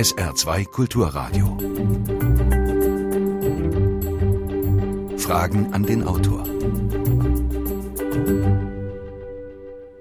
[0.00, 1.58] SR2 Kulturradio.
[5.18, 6.44] Fragen an den Autor.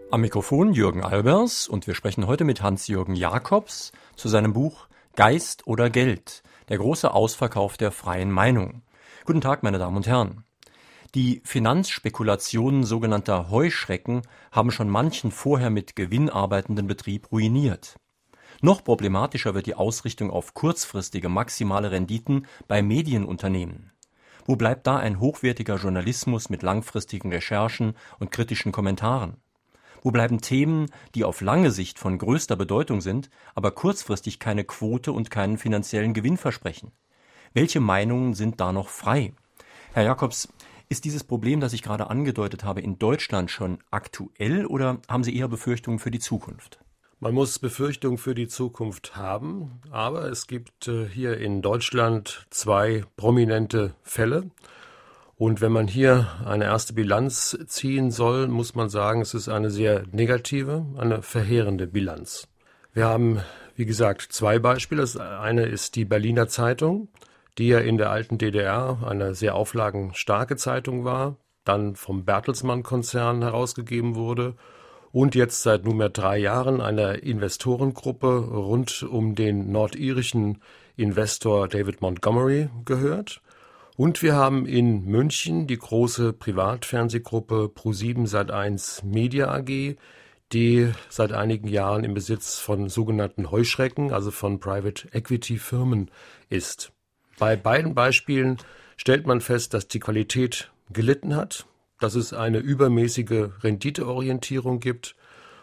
[0.10, 5.68] Am Mikrofon Jürgen Albers und wir sprechen heute mit Hans-Jürgen Jakobs zu seinem Buch Geist
[5.68, 8.84] oder Geld, der große Ausverkauf der freien Meinung.
[9.26, 10.46] Guten Tag, meine Damen und Herren.
[11.14, 14.22] Die Finanzspekulationen sogenannter Heuschrecken
[14.54, 17.98] haben schon manchen vorher mit Gewinn arbeitenden Betrieb ruiniert.
[18.62, 23.92] Noch problematischer wird die Ausrichtung auf kurzfristige maximale Renditen bei Medienunternehmen.
[24.46, 29.38] Wo bleibt da ein hochwertiger Journalismus mit langfristigen Recherchen und kritischen Kommentaren?
[30.02, 35.14] Wo bleiben Themen, die auf lange Sicht von größter Bedeutung sind, aber kurzfristig keine Quote
[35.14, 36.92] und keinen finanziellen Gewinn versprechen?
[37.54, 39.34] Welche Meinungen sind da noch frei?
[39.94, 40.52] Herr Jakobs,
[40.90, 45.36] ist dieses Problem, das ich gerade angedeutet habe, in Deutschland schon aktuell oder haben Sie
[45.36, 46.80] eher Befürchtungen für die Zukunft?
[47.22, 53.04] Man muss Befürchtungen für die Zukunft haben, aber es gibt äh, hier in Deutschland zwei
[53.18, 54.50] prominente Fälle.
[55.36, 59.70] Und wenn man hier eine erste Bilanz ziehen soll, muss man sagen, es ist eine
[59.70, 62.48] sehr negative, eine verheerende Bilanz.
[62.94, 63.42] Wir haben,
[63.76, 65.02] wie gesagt, zwei Beispiele.
[65.02, 67.10] Das eine ist die Berliner Zeitung,
[67.58, 74.16] die ja in der alten DDR eine sehr auflagenstarke Zeitung war, dann vom Bertelsmann-Konzern herausgegeben
[74.16, 74.56] wurde
[75.12, 80.60] und jetzt seit nunmehr drei Jahren einer Investorengruppe rund um den nordirischen
[80.98, 83.42] Investor David Montgomery gehört.
[83.96, 89.98] Und wir haben in München die große Privatfernsehgruppe Pro7 Sat1 Media AG,
[90.54, 96.10] die seit einigen Jahren im Besitz von sogenannten Heuschrecken, also von Private Equity Firmen
[96.50, 96.92] ist.
[97.38, 98.58] Bei beiden Beispielen
[98.98, 101.66] stellt man fest, dass die Qualität gelitten hat,
[102.00, 105.16] dass es eine übermäßige Renditeorientierung gibt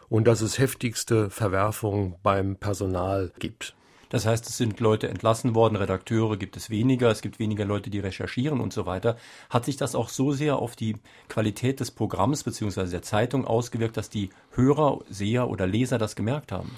[0.08, 3.74] und dass es heftigste Verwerfungen beim Personal gibt.
[4.08, 7.90] Das heißt, es sind Leute entlassen worden, Redakteure gibt es weniger, es gibt weniger Leute,
[7.90, 9.16] die recherchieren und so weiter.
[9.50, 10.96] Hat sich das auch so sehr auf die
[11.28, 12.86] Qualität des Programms bzw.
[12.86, 16.70] der Zeitung ausgewirkt, dass die Hörer, Seher oder Leser das gemerkt haben?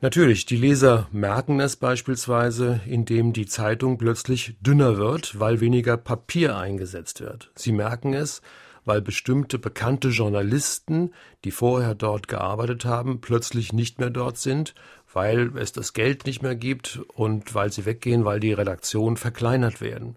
[0.00, 6.56] Natürlich, die Leser merken es beispielsweise, indem die Zeitung plötzlich dünner wird, weil weniger Papier
[6.56, 7.50] eingesetzt wird.
[7.54, 8.42] Sie merken es,
[8.86, 11.12] weil bestimmte bekannte Journalisten,
[11.44, 14.74] die vorher dort gearbeitet haben, plötzlich nicht mehr dort sind
[15.16, 19.80] weil es das Geld nicht mehr gibt und weil sie weggehen, weil die Redaktionen verkleinert
[19.80, 20.16] werden.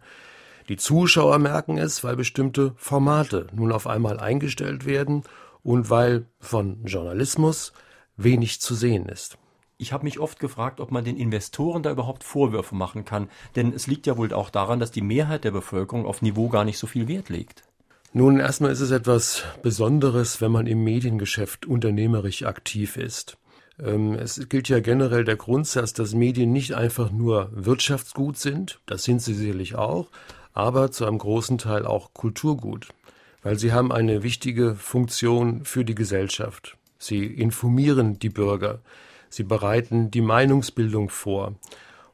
[0.67, 5.23] Die Zuschauer merken es, weil bestimmte Formate nun auf einmal eingestellt werden
[5.63, 7.71] und weil von Journalismus
[8.17, 9.37] wenig zu sehen ist.
[9.77, 13.71] Ich habe mich oft gefragt, ob man den Investoren da überhaupt Vorwürfe machen kann, denn
[13.71, 16.77] es liegt ja wohl auch daran, dass die Mehrheit der Bevölkerung auf Niveau gar nicht
[16.77, 17.63] so viel Wert legt.
[18.11, 23.37] Nun, erstmal ist es etwas Besonderes, wenn man im Mediengeschäft unternehmerisch aktiv ist.
[23.79, 29.03] Ähm, es gilt ja generell der Grundsatz, dass Medien nicht einfach nur Wirtschaftsgut sind, das
[29.03, 30.07] sind sie sicherlich auch,
[30.53, 32.87] aber zu einem großen Teil auch Kulturgut,
[33.43, 36.77] weil sie haben eine wichtige Funktion für die Gesellschaft.
[36.97, 38.79] Sie informieren die Bürger,
[39.29, 41.53] sie bereiten die Meinungsbildung vor.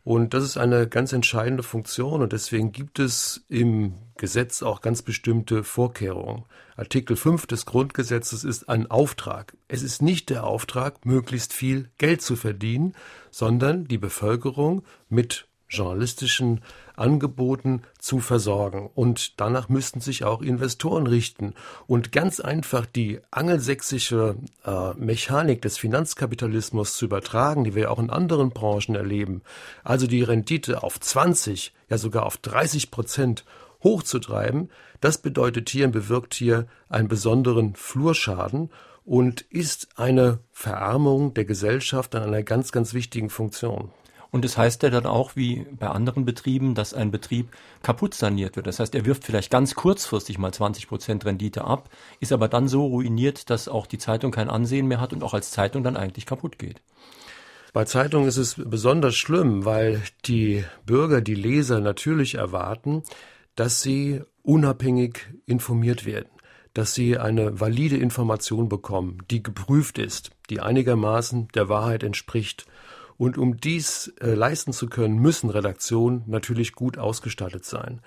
[0.06, 5.02] Und das ist eine ganz entscheidende Funktion und deswegen gibt es im Gesetz auch ganz
[5.02, 6.46] bestimmte Vorkehrungen.
[6.78, 9.58] Artikel 5 des Grundgesetzes ist ein Auftrag.
[9.68, 12.94] Es ist nicht der Auftrag, möglichst viel Geld zu verdienen,
[13.32, 16.62] sondern die Bevölkerung mit journalistischen
[16.96, 18.90] Angeboten zu versorgen.
[18.94, 21.54] Und danach müssten sich auch Investoren richten.
[21.88, 24.36] Und ganz einfach die angelsächsische
[24.66, 29.42] äh, Mechanik des Finanzkapitalismus zu übertragen, die wir auch in anderen Branchen erleben,
[29.84, 33.46] also die Rendite auf 20, ja sogar auf 30 Prozent
[33.84, 34.70] hochzutreiben,
[35.02, 38.70] das bedeutet hier und bewirkt hier einen besonderen Flurschaden
[39.06, 43.92] und ist eine Verarmung der Gesellschaft an einer ganz, ganz wichtigen Funktion.
[44.36, 48.14] Und es das heißt ja dann auch, wie bei anderen Betrieben, dass ein Betrieb kaputt
[48.14, 48.68] saniert wird.
[48.68, 52.68] Das heißt, er wirft vielleicht ganz kurzfristig mal 20 Prozent Rendite ab, ist aber dann
[52.68, 55.96] so ruiniert, dass auch die Zeitung kein Ansehen mehr hat und auch als Zeitung dann
[55.96, 56.82] eigentlich kaputt geht.
[57.72, 63.04] Bei Zeitungen ist es besonders schlimm, weil die Bürger, die Leser natürlich erwarten,
[63.56, 66.28] dass sie unabhängig informiert werden,
[66.74, 72.66] dass sie eine valide Information bekommen, die geprüft ist, die einigermaßen der Wahrheit entspricht.
[73.18, 78.02] Und um dies äh, leisten zu können, müssen Redaktionen natürlich gut ausgestattet sein.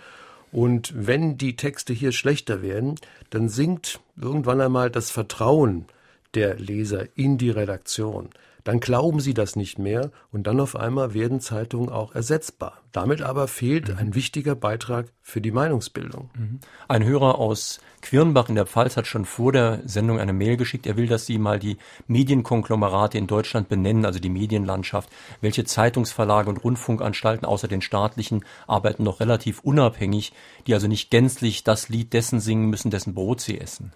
[0.52, 2.96] Und wenn die Texte hier schlechter werden,
[3.30, 5.86] dann sinkt irgendwann einmal das Vertrauen
[6.34, 8.30] der Leser in die Redaktion.
[8.64, 12.82] Dann glauben sie das nicht mehr und dann auf einmal werden Zeitungen auch ersetzbar.
[12.92, 16.30] Damit aber fehlt ein wichtiger Beitrag für die Meinungsbildung.
[16.34, 16.60] Mhm.
[16.88, 20.86] Ein Hörer aus Quirnbach in der Pfalz hat schon vor der Sendung eine Mail geschickt.
[20.86, 21.76] Er will, dass Sie mal die
[22.06, 25.10] Medienkonglomerate in Deutschland benennen, also die Medienlandschaft.
[25.40, 30.32] Welche Zeitungsverlage und Rundfunkanstalten außer den staatlichen arbeiten noch relativ unabhängig,
[30.66, 33.92] die also nicht gänzlich das Lied dessen singen müssen, dessen Brot sie essen?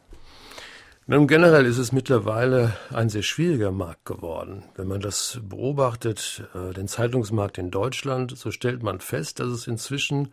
[1.12, 4.64] Nun, generell ist es mittlerweile ein sehr schwieriger Markt geworden.
[4.76, 9.66] Wenn man das beobachtet, äh, den Zeitungsmarkt in Deutschland, so stellt man fest, dass es
[9.66, 10.32] inzwischen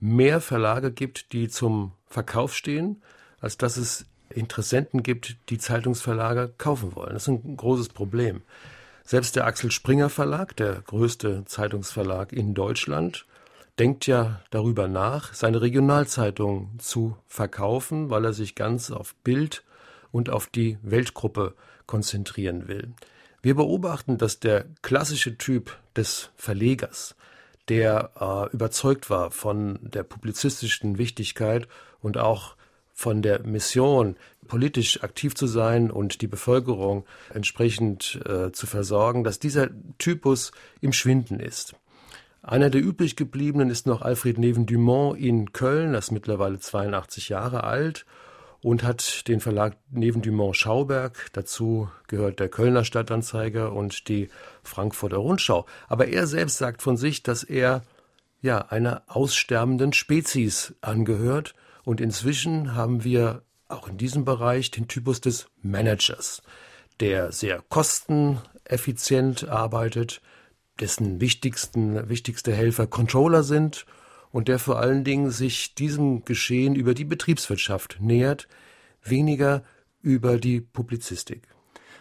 [0.00, 3.00] mehr Verlage gibt, die zum Verkauf stehen,
[3.40, 7.14] als dass es Interessenten gibt, die Zeitungsverlage kaufen wollen.
[7.14, 8.42] Das ist ein großes Problem.
[9.04, 13.24] Selbst der Axel Springer Verlag, der größte Zeitungsverlag in Deutschland,
[13.78, 19.64] denkt ja darüber nach, seine Regionalzeitung zu verkaufen, weil er sich ganz auf Bild
[20.12, 21.54] und auf die Weltgruppe
[21.86, 22.92] konzentrieren will.
[23.42, 27.14] Wir beobachten, dass der klassische Typ des Verlegers,
[27.68, 31.68] der äh, überzeugt war von der publizistischen Wichtigkeit
[32.00, 32.56] und auch
[32.94, 34.16] von der Mission,
[34.48, 39.68] politisch aktiv zu sein und die Bevölkerung entsprechend äh, zu versorgen, dass dieser
[39.98, 40.50] Typus
[40.80, 41.76] im Schwinden ist.
[42.42, 47.28] Einer der übrig gebliebenen ist noch Alfred Neven Dumont in Köln, das ist mittlerweile 82
[47.28, 48.04] Jahre alt
[48.62, 51.30] und hat den Verlag Neven Dumont Schauberg.
[51.32, 54.28] Dazu gehört der Kölner Stadtanzeiger und die
[54.62, 55.66] Frankfurter Rundschau.
[55.88, 57.82] Aber er selbst sagt von sich, dass er
[58.40, 61.54] ja einer aussterbenden Spezies angehört.
[61.84, 66.42] Und inzwischen haben wir auch in diesem Bereich den Typus des Managers,
[67.00, 70.20] der sehr kosteneffizient arbeitet,
[70.80, 73.86] dessen wichtigsten, wichtigste Helfer Controller sind
[74.32, 78.48] und der vor allen Dingen sich diesem Geschehen über die Betriebswirtschaft nähert,
[79.02, 79.62] weniger
[80.02, 81.48] über die Publizistik.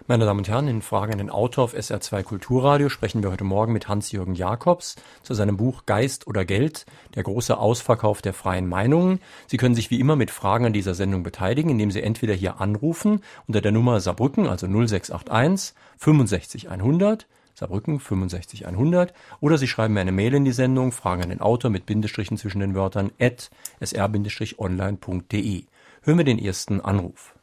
[0.09, 3.43] Meine Damen und Herren, in Frage an den Autor auf SR2 Kulturradio sprechen wir heute
[3.43, 6.85] Morgen mit Hans-Jürgen Jakobs zu seinem Buch Geist oder Geld,
[7.15, 9.19] der große Ausverkauf der freien Meinungen.
[9.47, 12.61] Sie können sich wie immer mit Fragen an dieser Sendung beteiligen, indem Sie entweder hier
[12.61, 17.27] anrufen unter der Nummer Saarbrücken, also 0681 65 100,
[17.57, 21.41] Saarbrücken 65 100 oder Sie schreiben mir eine Mail in die Sendung, Fragen an den
[21.41, 23.49] Autor mit Bindestrichen zwischen den Wörtern at
[23.81, 25.63] sr-online.de.
[26.03, 27.33] Hören wir den ersten Anruf.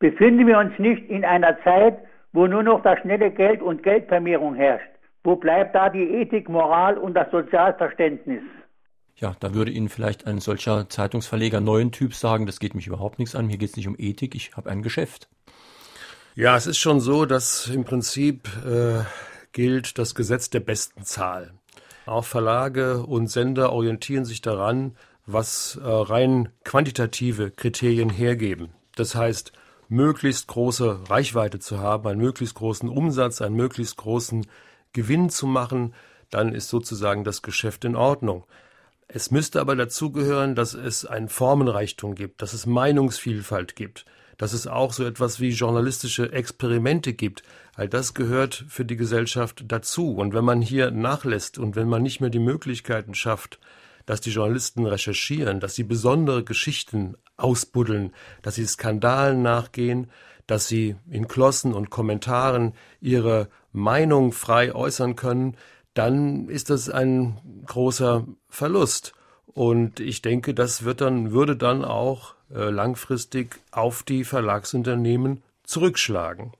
[0.00, 1.98] Befinden wir uns nicht in einer Zeit,
[2.32, 4.90] wo nur noch das schnelle Geld und Geldvermehrung herrscht?
[5.22, 8.42] Wo bleibt da die Ethik, Moral und das Sozialverständnis?
[9.14, 13.20] Ja, da würde Ihnen vielleicht ein solcher Zeitungsverleger neuen Typ sagen, das geht mich überhaupt
[13.20, 15.28] nichts an, mir geht es nicht um Ethik, ich habe ein Geschäft.
[16.34, 19.04] Ja, es ist schon so, dass im Prinzip äh,
[19.54, 21.54] gilt das Gesetz der besten Zahl.
[22.04, 28.74] Auch Verlage und Sender orientieren sich daran, was äh, rein quantitative Kriterien hergeben.
[28.94, 29.52] Das heißt,
[29.88, 34.46] möglichst große Reichweite zu haben, einen möglichst großen Umsatz, einen möglichst großen
[34.92, 35.94] Gewinn zu machen,
[36.28, 38.44] dann ist sozusagen das Geschäft in Ordnung.
[39.08, 44.04] Es müsste aber dazugehören, dass es einen Formenreichtum gibt, dass es Meinungsvielfalt gibt,
[44.36, 47.42] dass es auch so etwas wie journalistische Experimente gibt.
[47.74, 50.14] All das gehört für die Gesellschaft dazu.
[50.14, 53.58] Und wenn man hier nachlässt und wenn man nicht mehr die Möglichkeiten schafft,
[54.06, 60.10] dass die Journalisten recherchieren, dass sie besondere Geschichten ausbuddeln, dass sie Skandalen nachgehen,
[60.46, 65.56] dass sie in Klossen und Kommentaren ihre Meinung frei äußern können,
[65.94, 69.14] dann ist das ein großer Verlust.
[69.46, 76.52] Und ich denke, das wird dann, würde dann auch langfristig auf die Verlagsunternehmen zurückschlagen.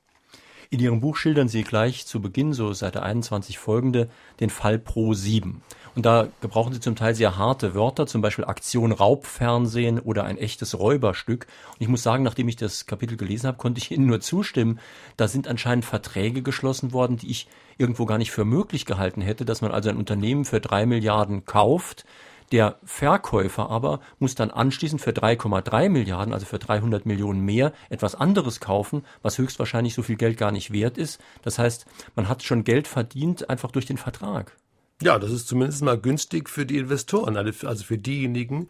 [0.71, 4.09] In Ihrem Buch schildern Sie gleich zu Beginn, so Seite 21 folgende,
[4.41, 5.62] den Fall Pro 7.
[5.95, 10.38] Und da gebrauchen Sie zum Teil sehr harte Wörter, zum Beispiel Aktion Raubfernsehen oder ein
[10.38, 11.47] echtes Räuberstück.
[11.75, 14.81] Und ich muss sagen, nachdem ich das Kapitel gelesen habe, konnte ich Ihnen nur zustimmen.
[15.17, 17.47] Da sind anscheinend Verträge geschlossen worden, die ich
[17.79, 21.45] irgendwo gar nicht für möglich gehalten hätte, dass man also ein Unternehmen für drei Milliarden
[21.45, 22.05] kauft,
[22.53, 28.15] der Verkäufer aber muss dann anschließend für 3,3 Milliarden, also für 300 Millionen mehr, etwas
[28.15, 31.21] anderes kaufen, was höchstwahrscheinlich so viel Geld gar nicht wert ist.
[31.43, 34.57] Das heißt, man hat schon Geld verdient einfach durch den Vertrag.
[35.03, 38.69] Ja, das ist zumindest mal günstig für die Investoren, also für diejenigen,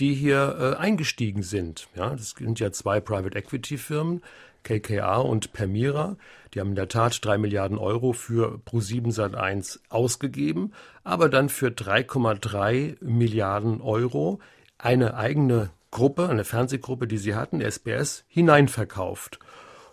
[0.00, 1.88] die hier äh, eingestiegen sind.
[1.94, 4.22] Ja, das sind ja zwei Private Equity Firmen,
[4.64, 6.16] KKA und Permira.
[6.52, 10.72] Die haben in der Tat drei Milliarden Euro für Pro7 Sat1 ausgegeben,
[11.04, 14.40] aber dann für 3,3 Milliarden Euro
[14.78, 19.38] eine eigene Gruppe, eine Fernsehgruppe, die sie hatten, SBS, hineinverkauft.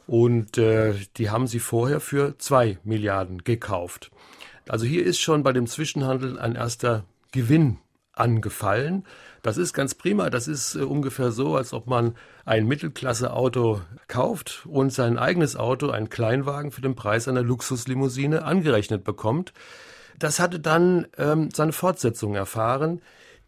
[0.07, 4.11] Und äh, die haben sie vorher für zwei Milliarden gekauft.
[4.67, 7.77] Also hier ist schon bei dem Zwischenhandel ein erster Gewinn
[8.13, 9.05] angefallen.
[9.41, 10.29] Das ist ganz prima.
[10.29, 12.15] Das ist äh, ungefähr so, als ob man
[12.51, 13.79] ein Mittelklasse-Auto
[14.09, 19.53] kauft und sein eigenes Auto, einen Kleinwagen für den Preis einer Luxuslimousine angerechnet bekommt.
[20.19, 23.01] Das hatte dann ähm, seine Fortsetzung erfahren.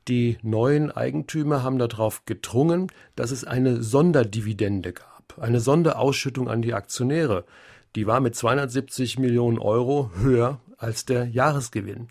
[0.07, 6.73] Die neuen Eigentümer haben darauf gedrungen, dass es eine Sonderdividende gab, eine Sonderausschüttung an die
[6.73, 7.43] Aktionäre.
[7.97, 12.07] Die war mit 270 Millionen Euro höher als der Jahresgewinn.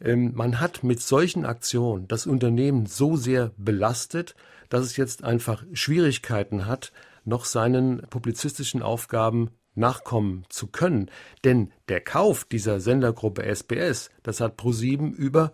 [0.00, 4.34] Ähm, man hat mit solchen Aktionen das Unternehmen so sehr belastet,
[4.72, 6.92] dass es jetzt einfach Schwierigkeiten hat,
[7.26, 11.10] noch seinen publizistischen Aufgaben nachkommen zu können.
[11.44, 15.52] Denn der Kauf dieser Sendergruppe SBS, das hat ProSieben über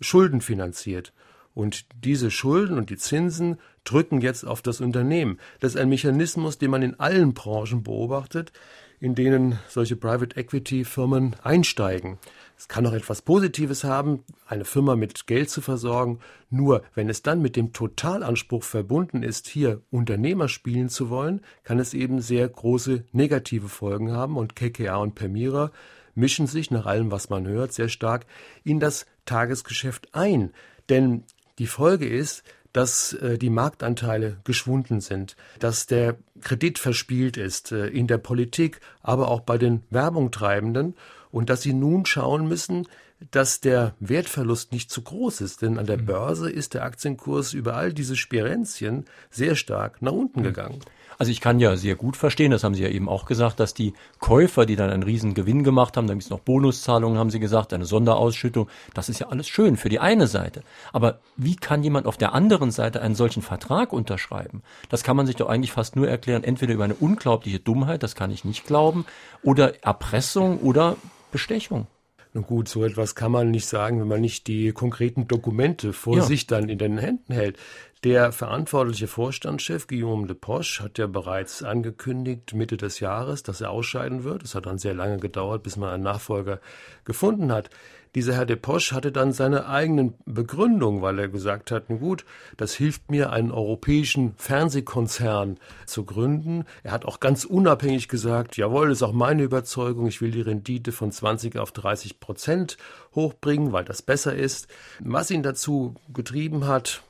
[0.00, 1.12] Schulden finanziert.
[1.52, 5.40] Und diese Schulden und die Zinsen drücken jetzt auf das Unternehmen.
[5.58, 8.52] Das ist ein Mechanismus, den man in allen Branchen beobachtet,
[9.00, 12.18] in denen solche Private Equity Firmen einsteigen.
[12.60, 16.18] Es kann auch etwas Positives haben, eine Firma mit Geld zu versorgen.
[16.50, 21.78] Nur wenn es dann mit dem Totalanspruch verbunden ist, hier Unternehmer spielen zu wollen, kann
[21.78, 24.36] es eben sehr große negative Folgen haben.
[24.36, 25.72] Und KKA und Permira
[26.14, 28.26] mischen sich nach allem, was man hört, sehr stark
[28.62, 30.52] in das Tagesgeschäft ein.
[30.90, 31.24] Denn
[31.58, 32.42] die Folge ist,
[32.74, 38.80] dass äh, die Marktanteile geschwunden sind, dass der Kredit verspielt ist äh, in der Politik,
[39.00, 40.94] aber auch bei den Werbungtreibenden
[41.32, 42.86] und dass sie nun schauen müssen,
[43.30, 46.06] dass der Wertverlust nicht zu groß ist, denn an der mhm.
[46.06, 50.44] Börse ist der Aktienkurs über all diese Spirenzien sehr stark nach unten mhm.
[50.44, 50.80] gegangen.
[51.18, 53.74] Also ich kann ja sehr gut verstehen, das haben Sie ja eben auch gesagt, dass
[53.74, 57.28] die Käufer, die dann einen riesen Gewinn gemacht haben, dann gibt es noch Bonuszahlungen, haben
[57.28, 60.62] Sie gesagt, eine Sonderausschüttung, das ist ja alles schön für die eine Seite.
[60.94, 64.62] Aber wie kann jemand auf der anderen Seite einen solchen Vertrag unterschreiben?
[64.88, 68.14] Das kann man sich doch eigentlich fast nur erklären, entweder über eine unglaubliche Dummheit, das
[68.14, 69.04] kann ich nicht glauben,
[69.42, 70.96] oder Erpressung oder
[71.30, 71.86] Bestechung.
[72.32, 76.18] Nun gut, so etwas kann man nicht sagen, wenn man nicht die konkreten Dokumente vor
[76.18, 76.22] ja.
[76.22, 77.58] sich dann in den Händen hält.
[78.04, 83.70] Der verantwortliche Vorstandschef Guillaume de Poche hat ja bereits angekündigt, Mitte des Jahres, dass er
[83.70, 84.44] ausscheiden wird.
[84.44, 86.60] Es hat dann sehr lange gedauert, bis man einen Nachfolger
[87.04, 87.68] gefunden hat.
[88.14, 92.24] Dieser Herr de Poche hatte dann seine eigenen Begründungen, weil er gesagt hat, gut,
[92.56, 96.64] das hilft mir, einen europäischen Fernsehkonzern zu gründen.
[96.82, 100.90] Er hat auch ganz unabhängig gesagt, jawohl, ist auch meine Überzeugung, ich will die Rendite
[100.92, 102.76] von 20 auf 30 Prozent
[103.14, 104.66] hochbringen, weil das besser ist.
[105.00, 107.02] Was ihn dazu getrieben hat,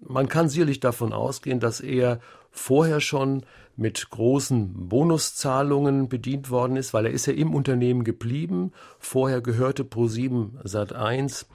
[0.00, 3.44] man kann sicherlich davon ausgehen, dass er vorher schon
[3.76, 8.72] mit großen Bonuszahlungen bedient worden ist, weil er ist ja im Unternehmen geblieben.
[8.98, 11.46] Vorher gehörte Pro7 Sat1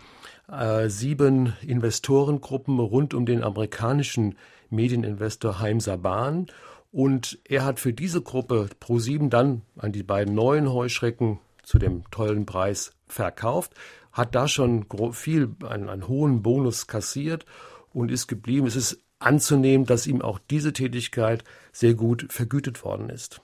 [0.49, 4.35] äh, sieben Investorengruppen rund um den amerikanischen
[4.69, 6.47] Medieninvestor Haim Saban.
[6.93, 12.03] Und er hat für diese Gruppe Pro7 dann an die beiden neuen Heuschrecken zu dem
[12.11, 13.73] tollen Preis verkauft,
[14.11, 17.45] hat da schon viel, einen, einen hohen Bonus kassiert
[17.93, 18.67] und ist geblieben.
[18.67, 23.41] Es ist anzunehmen, dass ihm auch diese Tätigkeit sehr gut vergütet worden ist.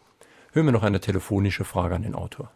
[0.53, 2.51] Hören wir noch eine telefonische Frage an den Autor.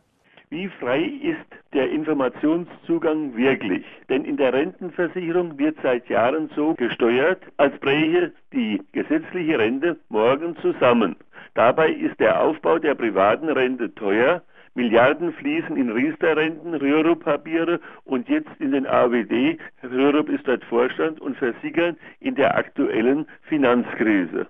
[0.49, 3.83] Wie frei ist der Informationszugang wirklich?
[4.07, 10.55] Denn in der Rentenversicherung wird seit Jahren so gesteuert, als bräche die gesetzliche Rente morgen
[10.57, 11.15] zusammen.
[11.55, 14.43] Dabei ist der Aufbau der privaten Rente teuer,
[14.75, 19.59] Milliarden fließen in Riester-Renten, Rürup-Papiere und jetzt in den AWD.
[19.83, 24.47] Rürup ist dort Vorstand und versickern in der aktuellen Finanzkrise.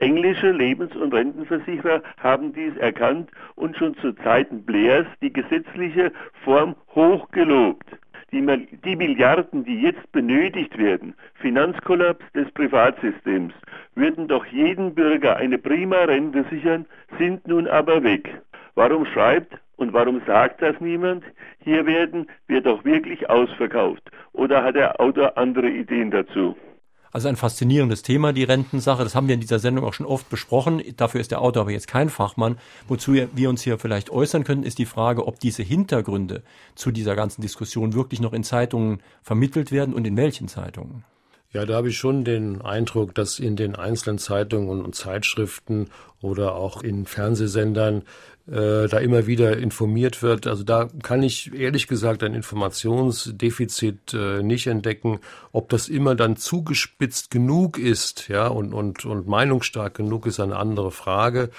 [0.00, 6.10] Englische Lebens- und Rentenversicherer haben dies erkannt und schon zu Zeiten Blairs die gesetzliche
[6.42, 7.86] Form hochgelobt.
[8.32, 8.40] Die,
[8.84, 13.52] die, Milliarden, die jetzt benötigt werden, Finanzkollaps des Privatsystems,
[13.94, 16.86] würden doch jeden Bürger eine prima Rente sichern,
[17.18, 18.40] sind nun aber weg.
[18.74, 21.24] Warum schreibt und warum sagt das niemand?
[21.64, 24.10] Hier werden wir doch wirklich ausverkauft.
[24.32, 26.56] Oder hat der Autor andere Ideen dazu?
[27.12, 29.02] Also ein faszinierendes Thema, die Rentensache.
[29.02, 30.80] Das haben wir in dieser Sendung auch schon oft besprochen.
[30.96, 32.56] Dafür ist der Autor aber jetzt kein Fachmann.
[32.86, 36.42] Wozu wir uns hier vielleicht äußern können, ist die Frage, ob diese Hintergründe
[36.76, 41.04] zu dieser ganzen Diskussion wirklich noch in Zeitungen vermittelt werden und in welchen Zeitungen.
[41.52, 45.88] Ja, da habe ich schon den Eindruck, dass in den einzelnen Zeitungen und Zeitschriften
[46.22, 48.02] oder auch in Fernsehsendern
[48.50, 50.46] äh, da immer wieder informiert wird.
[50.46, 55.20] Also da kann ich ehrlich gesagt ein Informationsdefizit äh, nicht entdecken.
[55.52, 60.56] Ob das immer dann zugespitzt genug ist, ja, und, und, und meinungsstark genug ist eine
[60.56, 61.50] andere Frage.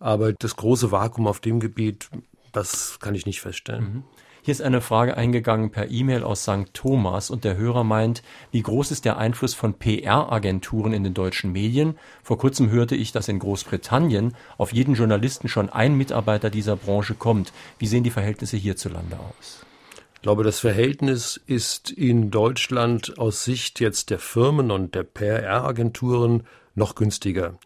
[0.00, 2.08] Aber das große Vakuum auf dem Gebiet,
[2.52, 3.84] das kann ich nicht feststellen.
[3.84, 4.04] Mhm.
[4.42, 6.72] Hier ist eine Frage eingegangen per E-Mail aus St.
[6.72, 11.52] Thomas und der Hörer meint, wie groß ist der Einfluss von PR-Agenturen in den deutschen
[11.52, 11.98] Medien?
[12.22, 17.14] Vor kurzem hörte ich, dass in Großbritannien auf jeden Journalisten schon ein Mitarbeiter dieser Branche
[17.14, 17.52] kommt.
[17.78, 19.66] Wie sehen die Verhältnisse hierzulande aus?
[20.14, 26.44] Ich glaube, das Verhältnis ist in Deutschland aus Sicht jetzt der Firmen und der PR-Agenturen
[26.74, 27.58] noch günstiger.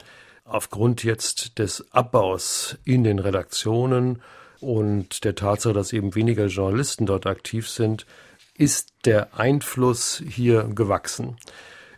[0.44, 4.20] Aufgrund jetzt des Abbaus in den Redaktionen
[4.64, 8.06] und der Tatsache, dass eben weniger Journalisten dort aktiv sind,
[8.56, 11.36] ist der Einfluss hier gewachsen.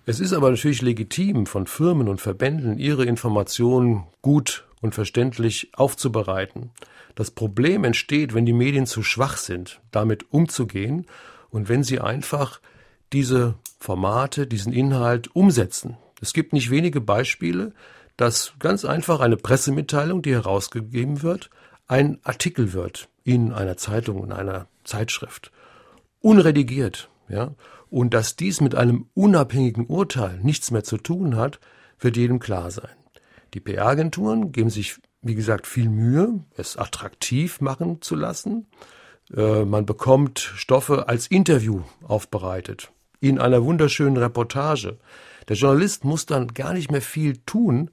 [0.04, 6.70] Es ist aber natürlich legitim, von Firmen und Verbänden ihre Informationen gut und verständlich aufzubereiten.
[7.14, 11.06] Das Problem entsteht, wenn die Medien zu schwach sind, damit umzugehen
[11.50, 12.60] und wenn sie einfach
[13.12, 15.96] diese Formate, diesen Inhalt umsetzen.
[16.20, 17.72] Es gibt nicht wenige Beispiele,
[18.16, 21.50] dass ganz einfach eine Pressemitteilung, die herausgegeben wird,
[21.86, 25.52] ein Artikel wird in einer Zeitung, in einer Zeitschrift,
[26.20, 27.54] unredigiert, ja,
[27.90, 31.60] und dass dies mit einem unabhängigen Urteil nichts mehr zu tun hat,
[31.98, 32.90] wird jedem klar sein.
[33.54, 38.66] Die PR-Agenturen geben sich, wie gesagt, viel Mühe, es attraktiv machen zu lassen.
[39.34, 44.98] Äh, man bekommt Stoffe als Interview aufbereitet, in einer wunderschönen Reportage.
[45.48, 47.90] Der Journalist muss dann gar nicht mehr viel tun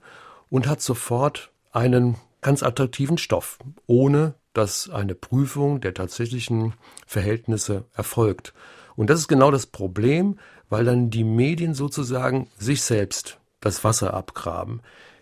[0.50, 3.58] und hat sofort einen ganz attraktiven Stoff,
[3.88, 6.74] ohne dass eine Prüfung der tatsächlichen
[7.08, 8.54] Verhältnisse erfolgt.
[8.96, 10.38] Und das ist genau das Problem,
[10.70, 14.82] weil dann die Medien sozusagen sich selbst das Wasser abgraben.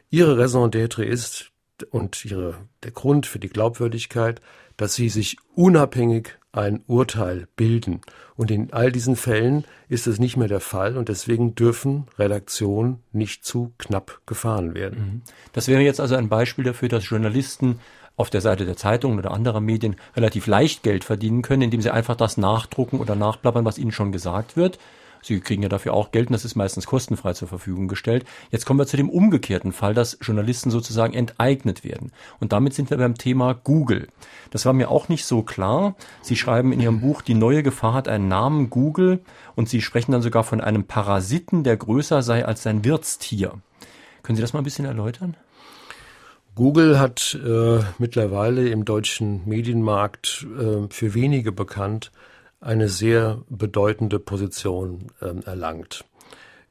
[0.09, 1.51] Ihre Raison d'être ist
[1.89, 4.41] und ihre, der Grund für die Glaubwürdigkeit,
[4.77, 8.01] dass sie sich unabhängig ein Urteil bilden.
[8.41, 12.97] Und in all diesen Fällen ist es nicht mehr der Fall und deswegen dürfen Redaktionen
[13.11, 14.99] nicht zu knapp gefahren werden.
[14.99, 15.21] Mhm.
[15.53, 17.79] Das wäre jetzt also ein Beispiel dafür, dass Journalisten
[18.15, 21.93] auf der Seite der Zeitungen oder anderer Medien relativ leicht Geld verdienen können, indem sie
[21.93, 24.79] einfach das nachdrucken oder nachplappern, was ihnen schon gesagt wird.
[25.21, 28.25] Sie kriegen ja dafür auch Geld und das ist meistens kostenfrei zur Verfügung gestellt.
[28.49, 32.11] Jetzt kommen wir zu dem umgekehrten Fall, dass Journalisten sozusagen enteignet werden.
[32.39, 34.07] Und damit sind wir beim Thema Google.
[34.49, 35.95] Das war mir auch nicht so klar.
[36.21, 39.19] Sie schreiben in Ihrem Buch, die neue Gefahr hat einen Namen, Google,
[39.55, 43.53] und Sie sprechen dann sogar von einem Parasiten, der größer sei als sein Wirtstier.
[44.23, 45.35] Können Sie das mal ein bisschen erläutern?
[46.55, 52.11] Google hat äh, mittlerweile im deutschen Medienmarkt äh, für wenige bekannt
[52.61, 56.05] eine sehr bedeutende Position äh, erlangt.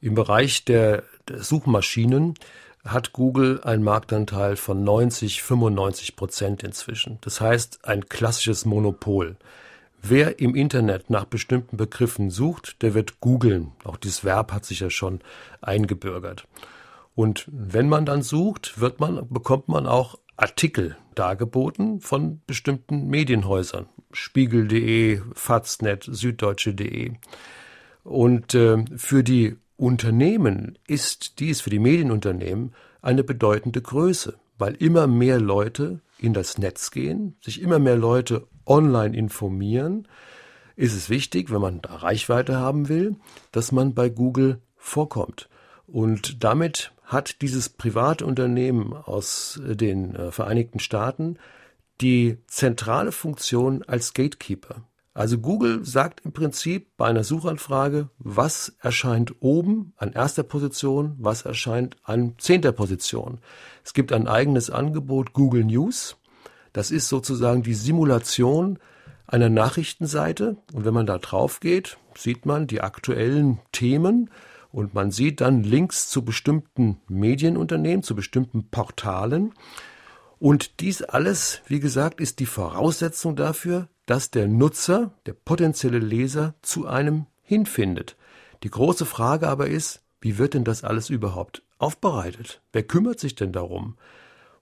[0.01, 2.35] Im Bereich der, der Suchmaschinen
[2.85, 7.19] hat Google einen Marktanteil von 90, 95 Prozent inzwischen.
[7.21, 9.37] Das heißt ein klassisches Monopol.
[10.03, 13.73] Wer im Internet nach bestimmten Begriffen sucht, der wird googeln.
[13.85, 15.21] Auch dieses Verb hat sich ja schon
[15.61, 16.47] eingebürgert.
[17.15, 23.91] Und wenn man dann sucht, wird man, bekommt man auch Artikel dargeboten von bestimmten Medienhäusern.
[24.11, 27.13] Spiegel.de, Faznet, Süddeutsche.de.
[28.05, 35.07] Und äh, für die Unternehmen ist dies, für die Medienunternehmen, eine bedeutende Größe, weil immer
[35.07, 40.09] mehr Leute in das Netz gehen, sich immer mehr Leute online informieren,
[40.75, 43.17] ist es wichtig, wenn man da Reichweite haben will,
[43.53, 45.50] dass man bei Google vorkommt.
[45.87, 51.39] Und damit hat dieses private Unternehmen aus den äh, Vereinigten Staaten
[52.01, 54.85] die zentrale Funktion als Gatekeeper.
[55.13, 61.43] Also Google sagt im Prinzip bei einer Suchanfrage, was erscheint oben an erster Position, was
[61.43, 63.41] erscheint an zehnter Position.
[63.85, 66.17] Es gibt ein eigenes Angebot Google News.
[66.73, 68.79] Das ist sozusagen die Simulation
[69.27, 70.59] einer Nachrichtenseite.
[70.73, 74.31] Und wenn man da drauf geht, sieht man die aktuellen Themen,
[74.73, 79.52] und man sieht dann Links zu bestimmten Medienunternehmen, zu bestimmten Portalen.
[80.39, 86.54] Und dies alles, wie gesagt, ist die Voraussetzung dafür, dass der Nutzer, der potenzielle Leser
[86.63, 88.17] zu einem hinfindet.
[88.63, 92.61] Die große Frage aber ist, wie wird denn das alles überhaupt aufbereitet?
[92.73, 93.97] Wer kümmert sich denn darum?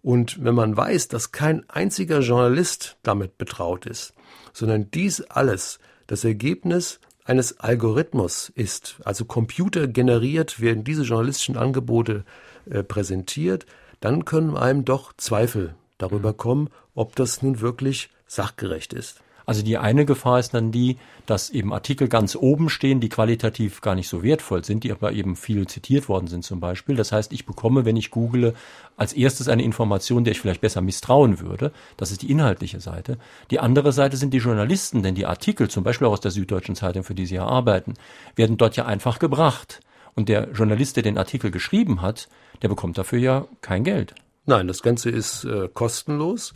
[0.02, 4.14] Und wenn man weiß, dass kein einziger Journalist damit betraut ist,
[4.52, 12.24] sondern dies alles das Ergebnis eines Algorithmus ist, also computergeneriert werden diese journalistischen Angebote
[12.70, 13.66] äh, präsentiert,
[14.00, 16.36] dann können einem doch Zweifel darüber mhm.
[16.38, 19.20] kommen, ob das nun wirklich sachgerecht ist.
[19.48, 23.80] Also die eine Gefahr ist dann die, dass eben Artikel ganz oben stehen, die qualitativ
[23.80, 26.96] gar nicht so wertvoll sind, die aber eben viel zitiert worden sind zum Beispiel.
[26.96, 28.52] Das heißt, ich bekomme, wenn ich google,
[28.98, 31.72] als erstes eine Information, der ich vielleicht besser misstrauen würde.
[31.96, 33.16] Das ist die inhaltliche Seite.
[33.50, 36.74] Die andere Seite sind die Journalisten, denn die Artikel, zum Beispiel auch aus der Süddeutschen
[36.74, 37.94] Zeitung, für die Sie ja arbeiten,
[38.36, 39.80] werden dort ja einfach gebracht.
[40.14, 42.28] Und der Journalist, der den Artikel geschrieben hat,
[42.60, 44.14] der bekommt dafür ja kein Geld.
[44.44, 46.52] Nein, das Ganze ist äh, kostenlos.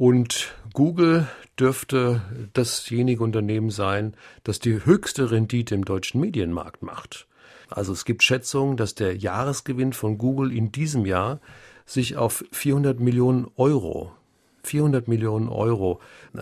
[0.00, 2.22] Und Google dürfte
[2.54, 7.26] dasjenige Unternehmen sein, das die höchste Rendite im deutschen Medienmarkt macht.
[7.68, 11.38] Also es gibt Schätzungen, dass der Jahresgewinn von Google in diesem Jahr
[11.84, 14.10] sich auf 400 Millionen Euro,
[14.62, 16.00] 400 Millionen Euro,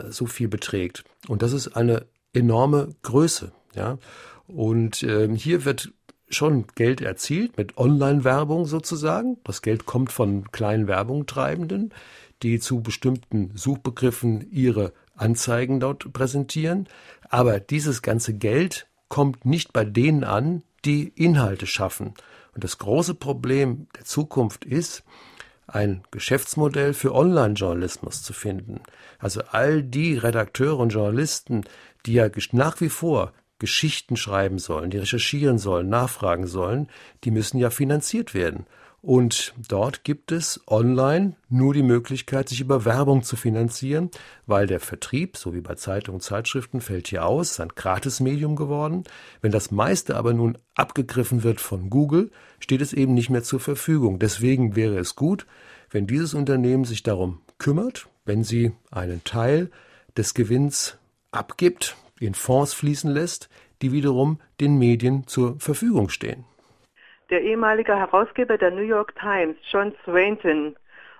[0.08, 1.02] so viel beträgt.
[1.26, 3.50] Und das ist eine enorme Größe.
[3.74, 3.98] Ja?
[4.46, 5.92] Und äh, hier wird
[6.30, 9.38] schon Geld erzielt mit Online-Werbung sozusagen.
[9.42, 11.92] Das Geld kommt von kleinen Werbungtreibenden,
[12.42, 16.88] die zu bestimmten Suchbegriffen ihre Anzeigen dort präsentieren.
[17.28, 22.14] Aber dieses ganze Geld kommt nicht bei denen an, die Inhalte schaffen.
[22.54, 25.04] Und das große Problem der Zukunft ist,
[25.66, 28.80] ein Geschäftsmodell für Online-Journalismus zu finden.
[29.18, 31.64] Also all die Redakteure und Journalisten,
[32.06, 36.88] die ja nach wie vor Geschichten schreiben sollen, die recherchieren sollen, nachfragen sollen,
[37.24, 38.66] die müssen ja finanziert werden.
[39.00, 44.10] Und dort gibt es online nur die Möglichkeit, sich über Werbung zu finanzieren,
[44.46, 48.56] weil der Vertrieb, so wie bei Zeitungen und Zeitschriften, fällt hier aus, ist ein Gratismedium
[48.56, 49.04] geworden.
[49.40, 53.60] Wenn das meiste aber nun abgegriffen wird von Google, steht es eben nicht mehr zur
[53.60, 54.18] Verfügung.
[54.18, 55.46] Deswegen wäre es gut,
[55.90, 59.70] wenn dieses Unternehmen sich darum kümmert, wenn sie einen Teil
[60.16, 60.98] des Gewinns
[61.30, 63.48] abgibt, in Fonds fließen lässt,
[63.80, 66.47] die wiederum den Medien zur Verfügung stehen.
[67.30, 70.76] Der ehemalige Herausgeber der New York Times, John Swainton,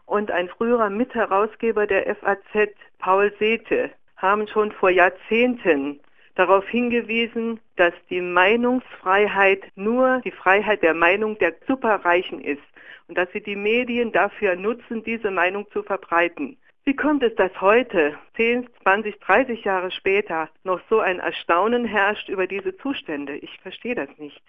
[0.07, 6.01] und ein früherer Mitherausgeber der FAZ, Paul Sethe, haben schon vor Jahrzehnten
[6.35, 12.63] darauf hingewiesen, dass die Meinungsfreiheit nur die Freiheit der Meinung der Superreichen ist
[13.09, 16.57] und dass sie die Medien dafür nutzen, diese Meinung zu verbreiten.
[16.85, 22.31] Wie kommt es, dass heute, 10, 20, 30 Jahre später, noch so ein Erstaunen herrscht
[22.31, 23.37] über diese Zustände?
[23.37, 24.43] Ich verstehe das nicht.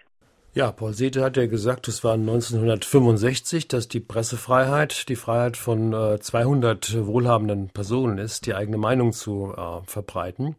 [0.52, 5.92] Ja, Paul Sethe hat ja gesagt, es war 1965, dass die Pressefreiheit die Freiheit von
[5.92, 10.56] äh, 200 wohlhabenden Personen ist, die eigene Meinung zu äh, verbreiten.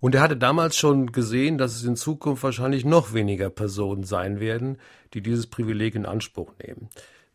[0.00, 4.40] Und er hatte damals schon gesehen, dass es in Zukunft wahrscheinlich noch weniger Personen sein
[4.40, 4.78] werden,
[5.12, 6.88] die dieses Privileg in Anspruch nehmen.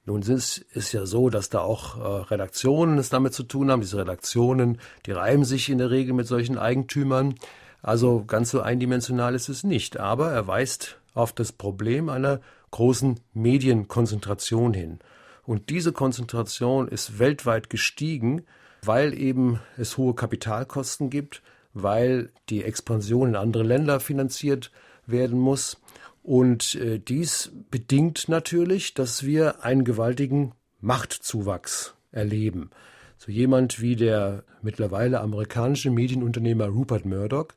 [0.04, 3.82] Nun ist es ja so, dass da auch äh, Redaktionen es damit zu tun haben.
[3.82, 7.36] Diese Redaktionen, die reiben sich in der Regel mit solchen Eigentümern.
[7.84, 10.00] Also ganz so eindimensional ist es nicht.
[10.00, 12.40] Aber er weist auf das Problem einer
[12.72, 15.00] großen Medienkonzentration hin.
[15.44, 18.44] Und diese Konzentration ist weltweit gestiegen,
[18.84, 21.42] weil eben es hohe Kapitalkosten gibt,
[21.74, 24.72] weil die Expansion in andere Länder finanziert
[25.06, 25.82] werden muss.
[26.22, 30.52] Und äh, dies bedingt natürlich, dass wir einen gewaltigen
[30.82, 32.70] Machtzuwachs erleben.
[33.18, 37.48] So jemand wie der mittlerweile amerikanische Medienunternehmer Rupert Murdoch,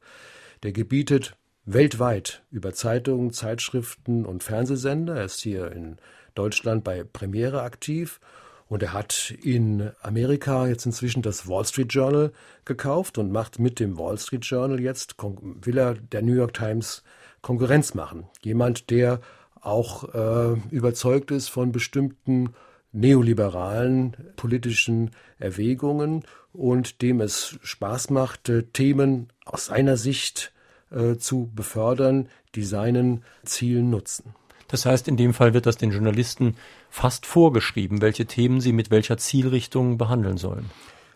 [0.63, 1.37] der gebietet
[1.73, 5.17] weltweit über Zeitungen, Zeitschriften und Fernsehsender.
[5.17, 5.99] Er ist hier in
[6.35, 8.21] Deutschland bei Premiere aktiv
[8.69, 12.33] und er hat in Amerika jetzt inzwischen das Wall Street Journal
[12.65, 15.17] gekauft und macht mit dem Wall Street Journal jetzt,
[15.63, 17.03] will er der New York Times
[17.43, 18.29] Konkurrenz machen.
[18.43, 19.21] Jemand, der
[19.61, 22.55] auch äh, überzeugt ist von bestimmten
[22.93, 30.53] neoliberalen politischen Erwägungen und dem es Spaß macht, Themen aus seiner Sicht
[30.91, 34.35] äh, zu befördern, die seinen Zielen nutzen.
[34.69, 36.57] Das heißt, in dem Fall wird das den Journalisten
[36.91, 40.71] fast vorgeschrieben, welche Themen sie mit welcher Zielrichtung behandeln sollen.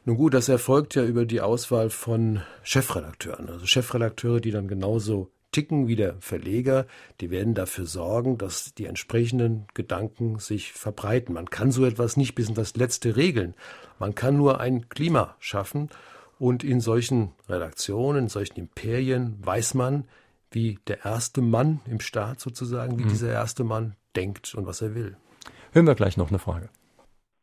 [0.05, 5.31] Nun gut, das erfolgt ja über die Auswahl von Chefredakteuren, also Chefredakteure, die dann genauso
[5.53, 6.87] ticken wie der Verleger,
[7.21, 11.35] die werden dafür sorgen, dass die entsprechenden Gedanken sich verbreiten.
[11.35, 13.55] Man kann so etwas nicht bis in das Letzte regeln.
[14.01, 15.91] Man kann nur ein Klima schaffen
[16.39, 20.05] und in solchen Redaktionen, in solchen Imperien weiß man,
[20.51, 23.09] wie der erste Mann im Staat sozusagen, wie mhm.
[23.09, 25.17] dieser erste Mann denkt und was er will.
[25.73, 26.69] Hören wir gleich noch eine Frage.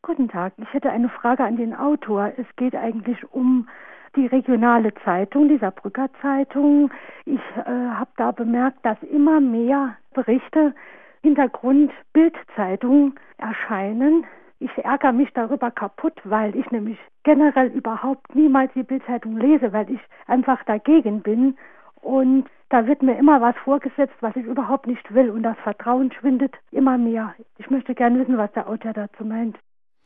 [0.04, 2.32] Guten Tag, ich hätte eine Frage an den Autor.
[2.38, 3.68] Es geht eigentlich um
[4.16, 6.92] die regionale Zeitung, die Saarbrücker Zeitung.
[7.26, 10.74] Ich äh, habe da bemerkt, dass immer mehr Berichte
[11.22, 14.26] Hintergrund Bildzeitung erscheinen,
[14.62, 19.90] ich ärgere mich darüber kaputt, weil ich nämlich generell überhaupt niemals die Bildzeitung lese, weil
[19.90, 21.58] ich einfach dagegen bin.
[22.02, 25.32] Und da wird mir immer was vorgesetzt, was ich überhaupt nicht will.
[25.32, 27.34] Und das Vertrauen schwindet immer mehr.
[27.58, 29.58] Ich möchte gerne wissen, was der Autor dazu meint.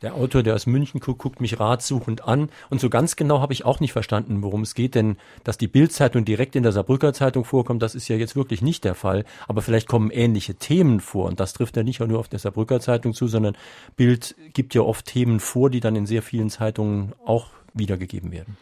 [0.05, 2.49] Der Autor, der aus München guckt, guckt mich ratsuchend an.
[2.69, 5.67] Und so ganz genau habe ich auch nicht verstanden, worum es geht, denn dass die
[5.67, 9.25] Bildzeitung direkt in der Saarbrücker Zeitung vorkommt, das ist ja jetzt wirklich nicht der Fall.
[9.47, 11.25] Aber vielleicht kommen ähnliche Themen vor.
[11.25, 13.57] Und das trifft ja nicht nur auf der Saarbrücker Zeitung zu, sondern
[13.95, 18.57] Bild gibt ja oft Themen vor, die dann in sehr vielen Zeitungen auch wiedergegeben werden.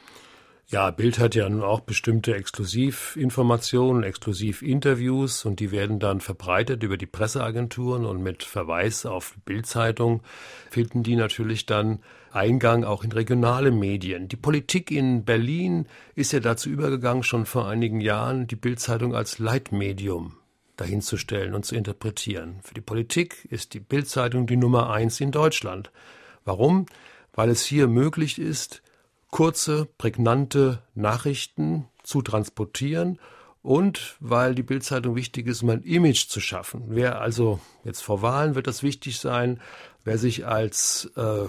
[0.67, 6.97] Ja, Bild hat ja nun auch bestimmte Exklusivinformationen, Exklusivinterviews und die werden dann verbreitet über
[6.97, 10.23] die Presseagenturen und mit Verweis auf Bildzeitung
[10.71, 11.99] finden die natürlich dann
[12.31, 14.27] Eingang auch in regionale Medien.
[14.27, 19.37] Die Politik in Berlin ist ja dazu übergegangen, schon vor einigen Jahren die Bildzeitung als
[19.37, 20.37] Leitmedium
[20.77, 22.59] dahinzustellen und zu interpretieren.
[22.63, 25.91] Für die Politik ist die Bildzeitung die Nummer eins in Deutschland.
[26.45, 26.87] Warum?
[27.33, 28.81] Weil es hier möglich ist,
[29.33, 33.17] kurze, prägnante Nachrichten, zu transportieren
[33.63, 36.83] und weil die Bildzeitung wichtig ist, um ein Image zu schaffen.
[36.89, 39.59] Wer also jetzt vor Wahlen wird das wichtig sein,
[40.03, 41.45] wer sich als äh,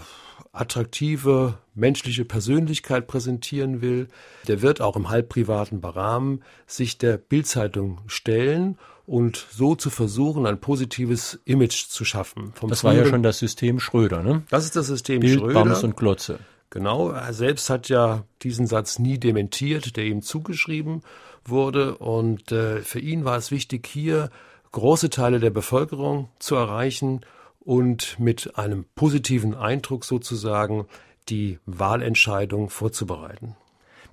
[0.53, 4.09] attraktive menschliche Persönlichkeit präsentieren will,
[4.49, 10.59] der wird auch im halbprivaten Rahmen sich der Bildzeitung stellen und so zu versuchen, ein
[10.59, 12.53] positives Image zu schaffen.
[12.55, 14.43] Vom das war ja schon das System Schröder, ne?
[14.49, 15.53] Das ist das System Bild, Schröder.
[15.53, 16.39] Bams und Glotze.
[16.75, 21.03] Genau, er selbst hat ja diesen Satz nie dementiert, der ihm zugeschrieben
[21.45, 21.99] wurde.
[21.99, 24.29] Und äh, für ihn war es wichtig, hier
[24.73, 27.21] große Teile der Bevölkerung zu erreichen
[27.61, 30.87] und mit einem positiven Eindruck sozusagen
[31.29, 33.55] die Wahlentscheidung vorzubereiten.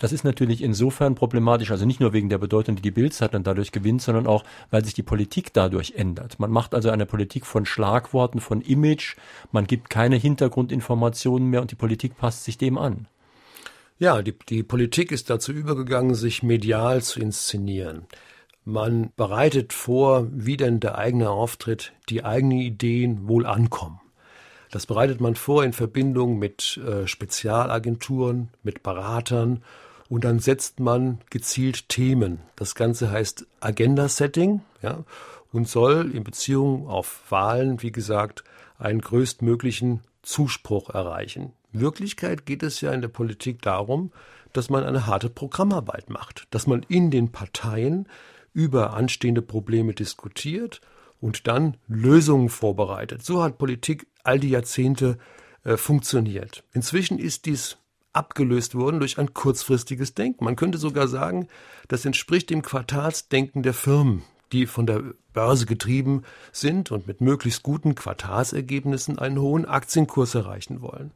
[0.01, 3.71] Das ist natürlich insofern problematisch, also nicht nur wegen der Bedeutung, die die Bildzeitung dadurch
[3.71, 6.39] gewinnt, sondern auch, weil sich die Politik dadurch ändert.
[6.39, 9.15] Man macht also eine Politik von Schlagworten, von Image,
[9.51, 13.05] man gibt keine Hintergrundinformationen mehr und die Politik passt sich dem an.
[13.99, 18.07] Ja, die, die Politik ist dazu übergegangen, sich medial zu inszenieren.
[18.65, 23.99] Man bereitet vor, wie denn der eigene Auftritt, die eigenen Ideen wohl ankommen.
[24.71, 29.61] Das bereitet man vor in Verbindung mit äh, Spezialagenturen, mit Beratern
[30.11, 32.39] und dann setzt man gezielt Themen.
[32.57, 35.05] Das Ganze heißt Agenda-Setting ja,
[35.53, 38.43] und soll in Beziehung auf Wahlen, wie gesagt,
[38.77, 41.53] einen größtmöglichen Zuspruch erreichen.
[41.71, 44.11] In Wirklichkeit geht es ja in der Politik darum,
[44.51, 48.05] dass man eine harte Programmarbeit macht, dass man in den Parteien
[48.53, 50.81] über anstehende Probleme diskutiert
[51.21, 53.23] und dann Lösungen vorbereitet.
[53.23, 55.17] So hat Politik all die Jahrzehnte
[55.63, 56.65] äh, funktioniert.
[56.73, 57.77] Inzwischen ist dies
[58.13, 60.45] abgelöst wurden durch ein kurzfristiges Denken.
[60.45, 61.47] Man könnte sogar sagen,
[61.87, 67.63] das entspricht dem Quartalsdenken der Firmen, die von der Börse getrieben sind und mit möglichst
[67.63, 71.11] guten Quartalsergebnissen einen hohen Aktienkurs erreichen wollen.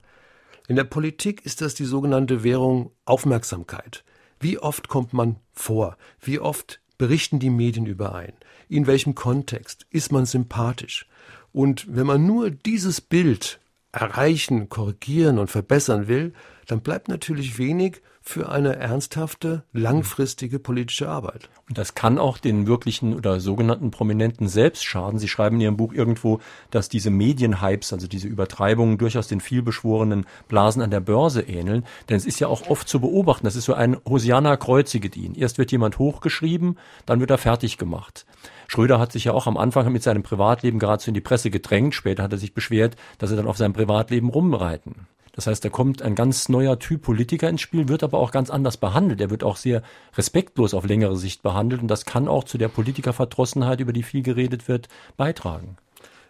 [0.67, 4.03] In der Politik ist das die sogenannte Währung Aufmerksamkeit.
[4.39, 5.97] Wie oft kommt man vor?
[6.19, 8.33] Wie oft berichten die Medien überein?
[8.67, 9.85] In welchem Kontext?
[9.91, 11.07] Ist man sympathisch?
[11.51, 13.59] Und wenn man nur dieses Bild
[13.95, 16.33] erreichen, korrigieren und verbessern will,
[16.67, 21.47] dann bleibt natürlich wenig für eine ernsthafte, langfristige politische Arbeit.
[21.69, 25.19] Und das kann auch den wirklichen oder sogenannten Prominenten selbst schaden.
[25.19, 26.39] Sie schreiben in Ihrem Buch irgendwo,
[26.71, 31.85] dass diese Medienhypes, also diese Übertreibungen, durchaus den vielbeschworenen Blasen an der Börse ähneln.
[32.09, 35.35] Denn es ist ja auch oft zu beobachten, das ist so ein Hosiana Kreuzigedien.
[35.35, 38.25] Erst wird jemand hochgeschrieben, dann wird er fertig gemacht.
[38.67, 41.93] Schröder hat sich ja auch am Anfang mit seinem Privatleben geradezu in die Presse gedrängt.
[41.93, 45.07] Später hat er sich beschwert, dass er dann auf seinem Privatleben rumreiten.
[45.35, 48.49] Das heißt, da kommt ein ganz neuer Typ Politiker ins Spiel, wird aber auch ganz
[48.49, 49.19] anders behandelt.
[49.19, 49.83] Er wird auch sehr
[50.15, 54.23] respektlos auf längere Sicht behandelt und das kann auch zu der Politikerverdrossenheit, über die viel
[54.23, 55.77] geredet wird, beitragen.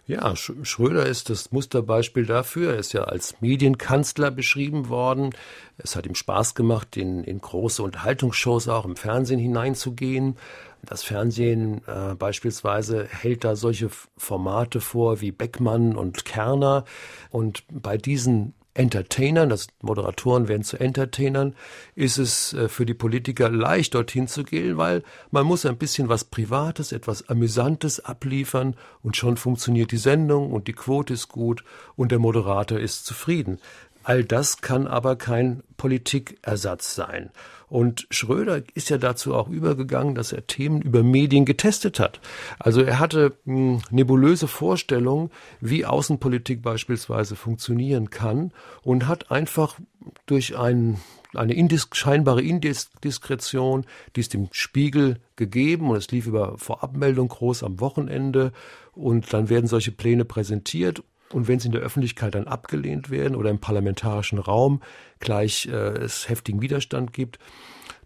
[0.08, 2.74] Ja, Schröder ist das Musterbeispiel dafür.
[2.74, 5.32] Er ist ja als Medienkanzler beschrieben worden.
[5.80, 10.38] Es hat ihm Spaß gemacht, in, in große Unterhaltungsshows auch im Fernsehen hineinzugehen.
[10.84, 16.86] Das Fernsehen äh, beispielsweise hält da solche Formate vor wie Beckmann und Kerner.
[17.32, 21.56] Und bei diesen Entertainern, das Moderatoren werden zu Entertainern,
[21.96, 26.10] ist es äh, für die Politiker leicht dorthin zu gehen, weil man muss ein bisschen
[26.10, 31.64] was Privates, etwas Amüsantes abliefern und schon funktioniert die Sendung und die Quote ist gut
[31.96, 33.60] und der Moderator ist zufrieden.
[34.04, 37.32] All das kann aber kein Politikersatz sein.
[37.68, 42.20] Und Schröder ist ja dazu auch übergegangen, dass er Themen über Medien getestet hat.
[42.60, 48.52] Also er hatte mh, hm, nebulöse Vorstellungen, wie Außenpolitik beispielsweise funktionieren kann
[48.84, 49.80] und hat einfach
[50.28, 51.00] durch ein,
[51.34, 55.90] eine indis scheinbare Indiskretion, die ist dem Spiegel gegeben.
[55.90, 58.52] Und es lief über Vorabmeldung groß am Wochenende.
[58.94, 61.04] Und dann werden solche Pläne präsentiert
[61.36, 64.82] und wenn sie in der Öffentlichkeit dann abgelehnt werden oder im parlamentarischen Raum
[65.20, 67.40] gleich äh, es heftigen Widerstand gibt,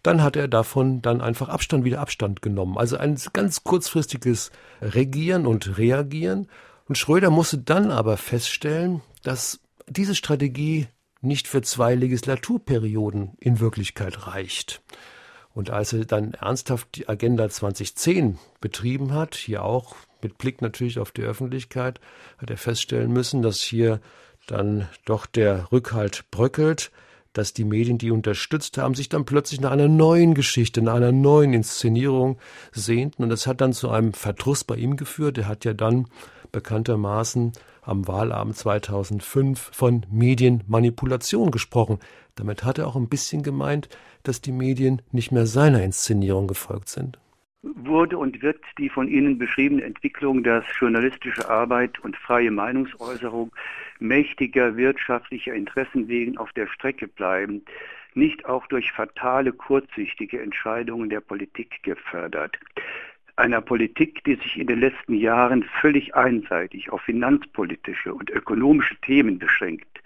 [0.02, 2.76] dann hat er davon dann einfach Abstand wieder Abstand genommen.
[2.76, 4.50] Also ein ganz kurzfristiges
[4.82, 6.48] Regieren und Reagieren.
[6.88, 10.88] Und Schröder musste dann aber feststellen, dass diese Strategie
[11.20, 14.82] nicht für zwei Legislaturperioden in Wirklichkeit reicht.
[15.54, 20.98] Und als er dann ernsthaft die Agenda 2010 betrieben hat, hier auch mit Blick natürlich
[20.98, 22.00] auf die Öffentlichkeit,
[22.38, 24.00] hat er feststellen müssen, dass hier
[24.46, 26.90] dann doch der Rückhalt bröckelt,
[27.32, 31.12] dass die Medien, die unterstützt haben, sich dann plötzlich nach einer neuen Geschichte, nach einer
[31.12, 32.38] neuen Inszenierung
[32.72, 33.22] sehnten.
[33.22, 35.38] Und das hat dann zu einem Verdruss bei ihm geführt.
[35.38, 36.06] Er hat ja dann
[36.50, 37.52] bekanntermaßen
[37.82, 42.00] am Wahlabend 2005 von Medienmanipulation gesprochen.
[42.34, 43.88] Damit hat er auch ein bisschen gemeint,
[44.24, 47.18] dass die Medien nicht mehr seiner Inszenierung gefolgt sind
[47.62, 53.52] wurde und wird die von Ihnen beschriebene Entwicklung, dass journalistische Arbeit und freie Meinungsäußerung
[53.98, 57.62] mächtiger wirtschaftlicher Interessen wegen auf der Strecke bleiben,
[58.14, 62.58] nicht auch durch fatale, kurzsichtige Entscheidungen der Politik gefördert.
[63.36, 69.38] Einer Politik, die sich in den letzten Jahren völlig einseitig auf finanzpolitische und ökonomische Themen
[69.38, 70.00] beschränkt,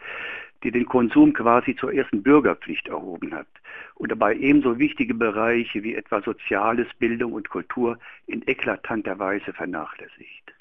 [0.65, 3.47] die den Konsum quasi zur ersten Bürgerpflicht erhoben hat
[3.95, 10.55] und dabei ebenso wichtige Bereiche wie etwa Soziales, Bildung und Kultur in eklatanter Weise vernachlässigt.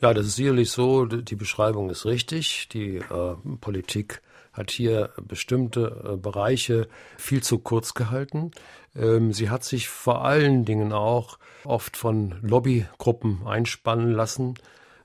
[0.00, 1.06] Ja, das ist sicherlich so.
[1.06, 2.68] Die Beschreibung ist richtig.
[2.70, 4.20] Die äh, Politik
[4.52, 8.50] hat hier bestimmte äh, Bereiche viel zu kurz gehalten.
[8.94, 14.54] Ähm, sie hat sich vor allen Dingen auch oft von Lobbygruppen einspannen lassen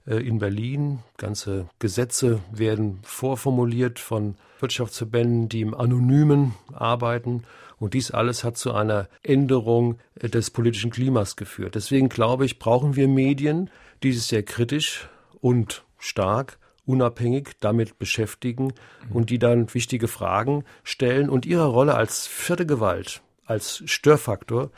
[0.05, 0.99] in Berlin.
[1.17, 7.43] Ganze Gesetze werden vorformuliert von Wirtschaftsverbänden, die im Anonymen arbeiten.
[7.79, 11.75] Und dies alles hat zu einer Änderung äh, des politischen Klimas geführt.
[11.75, 13.69] Deswegen glaube ich, brauchen wir Medien,
[14.03, 15.09] die sich sehr kritisch
[15.41, 18.73] und stark unabhängig damit beschäftigen
[19.13, 24.71] und die dann wichtige Fragen stellen und ihrer Rolle als vierte Gewalt, als Störfaktor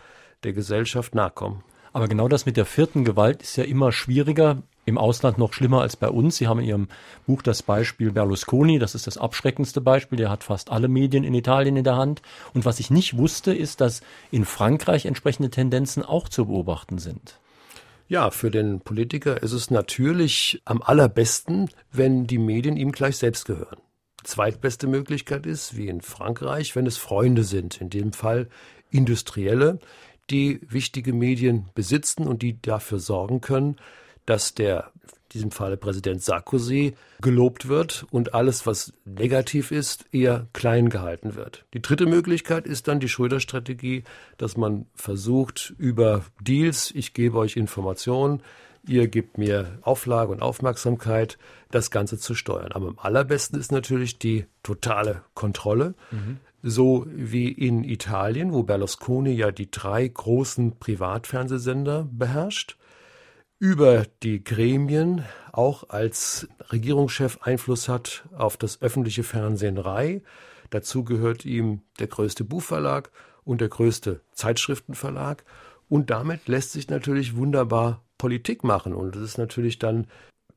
[0.43, 1.63] der Gesellschaft nachkommen.
[1.93, 5.81] Aber genau das mit der vierten Gewalt ist ja immer schwieriger, im Ausland noch schlimmer
[5.81, 6.37] als bei uns.
[6.37, 6.87] Sie haben in Ihrem
[7.25, 11.33] Buch das Beispiel Berlusconi, das ist das abschreckendste Beispiel, der hat fast alle Medien in
[11.33, 12.21] Italien in der Hand.
[12.53, 17.39] Und was ich nicht wusste, ist, dass in Frankreich entsprechende Tendenzen auch zu beobachten sind.
[18.07, 23.45] Ja, für den Politiker ist es natürlich am allerbesten, wenn die Medien ihm gleich selbst
[23.45, 23.77] gehören.
[24.23, 28.49] Zweitbeste Möglichkeit ist, wie in Frankreich, wenn es Freunde sind, in dem Fall
[28.89, 29.79] Industrielle,
[30.29, 33.77] die wichtige Medien besitzen und die dafür sorgen können,
[34.25, 34.91] dass der
[35.33, 41.65] diesem Falle Präsident Sarkozy, gelobt wird und alles, was negativ ist, eher klein gehalten wird.
[41.73, 44.03] Die dritte Möglichkeit ist dann die Schröder-Strategie,
[44.37, 48.41] dass man versucht, über Deals, ich gebe euch Informationen,
[48.87, 51.37] ihr gebt mir Auflage und Aufmerksamkeit,
[51.69, 52.71] das Ganze zu steuern.
[52.71, 55.93] Aber am allerbesten ist natürlich die totale Kontrolle.
[56.11, 56.39] Mhm.
[56.63, 62.77] So wie in Italien, wo Berlusconi ja die drei großen Privatfernsehsender beherrscht
[63.61, 70.23] über die Gremien auch als Regierungschef Einfluss hat auf das öffentliche Fernsehen Rai.
[70.71, 73.11] Dazu gehört ihm der größte Buchverlag
[73.43, 75.43] und der größte Zeitschriftenverlag.
[75.89, 78.95] Und damit lässt sich natürlich wunderbar Politik machen.
[78.95, 80.07] Und es ist natürlich dann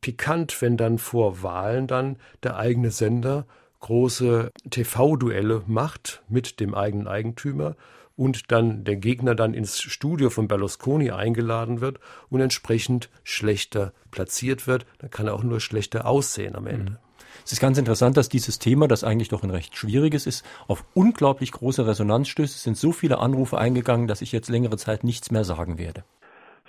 [0.00, 3.46] pikant, wenn dann vor Wahlen dann der eigene Sender
[3.80, 7.76] große TV-Duelle macht mit dem eigenen Eigentümer
[8.16, 11.98] und dann der Gegner dann ins Studio von Berlusconi eingeladen wird
[12.28, 16.92] und entsprechend schlechter platziert wird, dann kann er auch nur schlechter aussehen am Ende.
[16.92, 16.98] Mhm.
[17.44, 20.84] Es ist ganz interessant, dass dieses Thema, das eigentlich doch ein recht schwieriges ist, auf
[20.94, 22.54] unglaublich große Resonanz stößt.
[22.54, 26.04] Es sind so viele Anrufe eingegangen, dass ich jetzt längere Zeit nichts mehr sagen werde.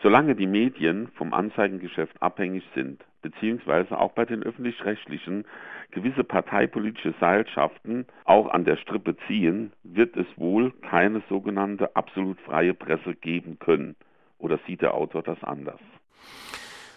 [0.01, 5.45] Solange die Medien vom Anzeigengeschäft abhängig sind, beziehungsweise auch bei den öffentlich-rechtlichen
[5.91, 12.73] gewisse parteipolitische Seilschaften auch an der Strippe ziehen, wird es wohl keine sogenannte absolut freie
[12.73, 13.95] Presse geben können.
[14.37, 15.79] Oder sieht der Autor das anders?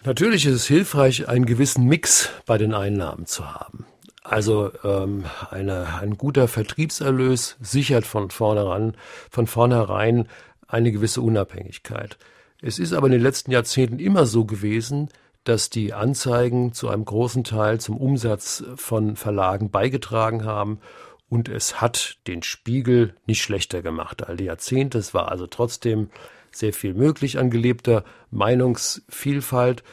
[0.05, 3.87] Natürlich ist es hilfreich, einen gewissen Mix bei den Einnahmen zu haben.
[4.23, 8.95] Also ähm, eine, ein guter Vertriebserlös sichert von vornherein,
[9.31, 10.29] von vornherein
[10.67, 12.19] eine gewisse Unabhängigkeit.
[12.61, 15.09] Es ist aber in den letzten Jahrzehnten immer so gewesen,
[15.45, 20.81] dass die Anzeigen zu einem großen Teil zum Umsatz von Verlagen beigetragen haben
[21.29, 24.99] und es hat den Spiegel nicht schlechter gemacht all die Jahrzehnte.
[24.99, 26.11] Es war also trotzdem
[26.51, 29.85] sehr viel möglich an gelebter Meinungsvielfalt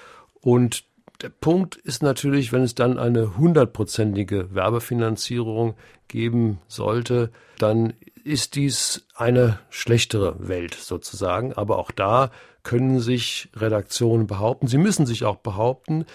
[0.41, 0.86] und
[1.21, 5.75] der Punkt ist natürlich, wenn es dann eine hundertprozentige Werbefinanzierung
[6.08, 7.93] geben sollte, dann
[8.26, 11.54] ist dies eine schlechtere Welt sozusagen.
[11.54, 12.32] Aber auch da
[12.64, 14.68] können sich Redaktionen behaupten.
[14.68, 16.06] Sie müssen sich auch behaupten,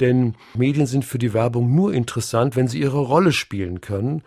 [0.00, 4.22] denn Medien sind für die Werbung nur interessant, wenn sie ihre Rolle spielen können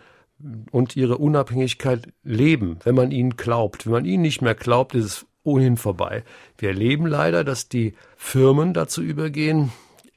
[0.70, 3.84] und ihre Unabhängigkeit leben, wenn man ihnen glaubt.
[3.84, 6.24] Wenn man ihnen nicht mehr glaubt, ist es ohnehin vorbei.
[6.56, 9.70] Wir erleben leider, dass die Firmen dazu übergehen,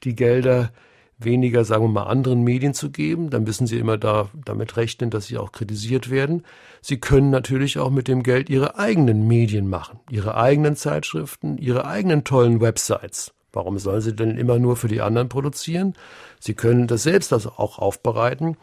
[0.04, 0.72] die Gelder
[1.18, 3.30] weniger, sagen wir mal, anderen Medien zu geben.
[3.30, 6.44] Dann müssen sie immer da, damit rechnen, dass sie auch kritisiert werden.
[6.80, 11.84] Sie können natürlich auch mit dem Geld ihre eigenen Medien machen, ihre eigenen Zeitschriften, ihre
[11.86, 13.32] eigenen tollen Websites.
[13.52, 15.94] Warum sollen sie denn immer nur für die anderen produzieren?
[16.38, 18.56] Sie können das selbst das auch aufbereiten.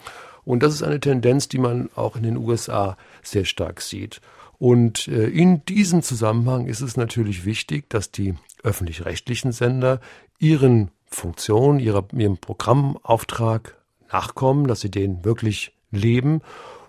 [0.44, 4.22] Und das ist eine Tendenz, die man auch in den USA sehr stark sieht.
[4.58, 10.00] Und äh, in diesem Zusammenhang ist es natürlich wichtig, dass die öffentlich-rechtlichen Sender
[10.40, 13.78] ihren Funktion, ihrer, ihrem Programmauftrag
[14.12, 16.42] nachkommen, dass sie den wirklich leben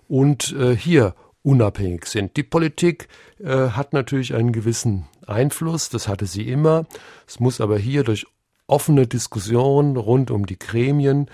[0.09, 2.36] und äh, hier unabhängig sind.
[2.36, 6.86] Die Politik äh, hat natürlich einen gewissen Einfluss, das hatte sie immer.
[7.26, 8.26] Es muss aber hier durch
[8.66, 11.30] offene Diskussionen rund um die Gremien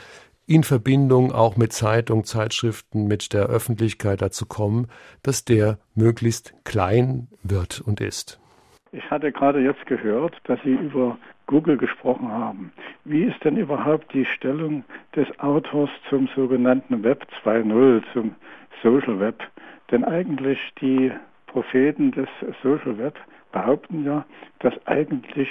[0.47, 4.89] in Verbindung auch mit Zeitungen, Zeitschriften, mit der Öffentlichkeit dazu kommen,
[5.23, 8.39] dass der möglichst klein wird und ist.
[8.91, 11.17] Ich hatte gerade jetzt gehört, dass Sie über
[11.47, 12.73] Google gesprochen haben.
[13.05, 14.85] Wie ist denn überhaupt die Stellung
[15.15, 18.35] des Autors zum sogenannten Web 2.0, zum
[18.83, 19.43] Social Web?
[19.91, 21.13] Denn eigentlich die
[21.47, 22.29] Propheten des
[22.63, 23.19] Social Web
[23.53, 24.25] behaupten ja,
[24.61, 25.49] dass eigentlich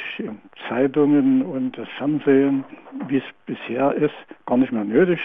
[0.67, 2.63] Zeitungen und das Fernsehen,
[3.07, 4.15] wie es bisher ist,
[4.45, 5.19] gar nicht mehr nötig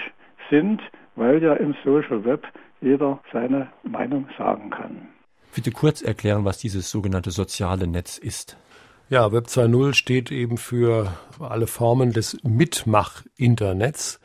[0.50, 0.82] sind,
[1.16, 2.46] weil ja im Social Web
[2.80, 5.08] jeder seine Meinung sagen kann.
[5.54, 8.58] Bitte kurz erklären, was dieses sogenannte soziale Netz ist.
[9.08, 14.18] Ja, Web 2.0 steht eben für alle Formen des Mitmach-Internets,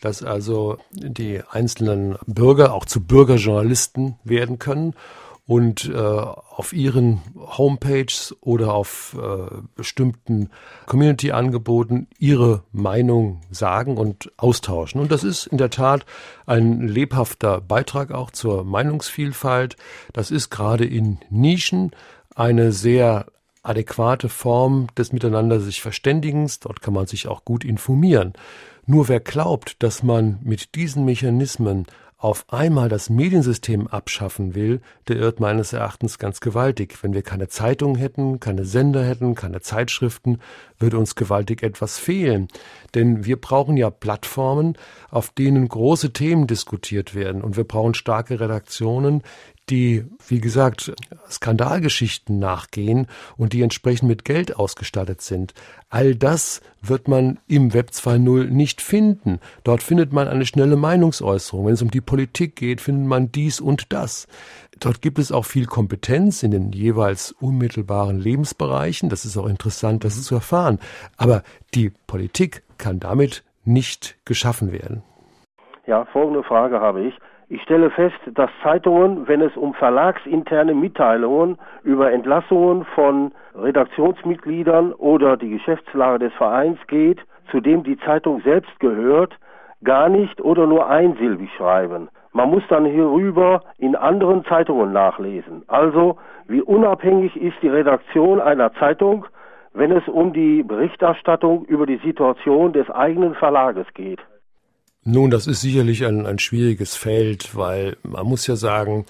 [0.00, 4.94] dass also die einzelnen Bürger auch zu Bürgerjournalisten werden können
[5.46, 10.50] und äh, auf ihren Homepages oder auf äh, bestimmten
[10.86, 15.00] Community-Angeboten ihre Meinung sagen und austauschen.
[15.00, 16.06] Und das ist in der Tat
[16.44, 19.76] ein lebhafter Beitrag auch zur Meinungsvielfalt.
[20.12, 21.92] Das ist gerade in Nischen
[22.34, 23.26] eine sehr
[23.64, 26.60] adäquate Form des Miteinander sich Verständigens.
[26.60, 28.34] Dort kann man sich auch gut informieren.
[28.86, 31.86] Nur wer glaubt, dass man mit diesen Mechanismen
[32.24, 36.96] auf einmal das Mediensystem abschaffen will, der irrt meines Erachtens ganz gewaltig.
[37.02, 40.38] Wenn wir keine Zeitungen hätten, keine Sender hätten, keine Zeitschriften,
[40.78, 42.48] würde uns gewaltig etwas fehlen.
[42.94, 44.78] Denn wir brauchen ja Plattformen,
[45.10, 47.42] auf denen große Themen diskutiert werden.
[47.42, 49.22] Und wir brauchen starke Redaktionen,
[49.70, 50.92] die, wie gesagt,
[51.28, 53.06] Skandalgeschichten nachgehen
[53.36, 55.54] und die entsprechend mit Geld ausgestattet sind.
[55.88, 59.40] All das wird man im Web 2.0 nicht finden.
[59.62, 61.66] Dort findet man eine schnelle Meinungsäußerung.
[61.66, 64.28] Wenn es um die Politik geht, findet man dies und das.
[64.80, 69.08] Dort gibt es auch viel Kompetenz in den jeweils unmittelbaren Lebensbereichen.
[69.08, 70.78] Das ist auch interessant, das zu erfahren.
[71.16, 71.42] Aber
[71.74, 75.02] die Politik kann damit nicht geschaffen werden.
[75.86, 77.14] Ja, folgende Frage habe ich.
[77.54, 85.36] Ich stelle fest, dass Zeitungen, wenn es um verlagsinterne Mitteilungen über Entlassungen von Redaktionsmitgliedern oder
[85.36, 87.20] die Geschäftslage des Vereins geht,
[87.52, 89.38] zu dem die Zeitung selbst gehört,
[89.84, 92.08] gar nicht oder nur einsilbig schreiben.
[92.32, 95.62] Man muss dann hierüber in anderen Zeitungen nachlesen.
[95.68, 99.26] Also, wie unabhängig ist die Redaktion einer Zeitung,
[99.74, 104.18] wenn es um die Berichterstattung über die Situation des eigenen Verlages geht?
[105.04, 109.04] Nun, das ist sicherlich ein, ein schwieriges Feld, weil man muss ja sagen,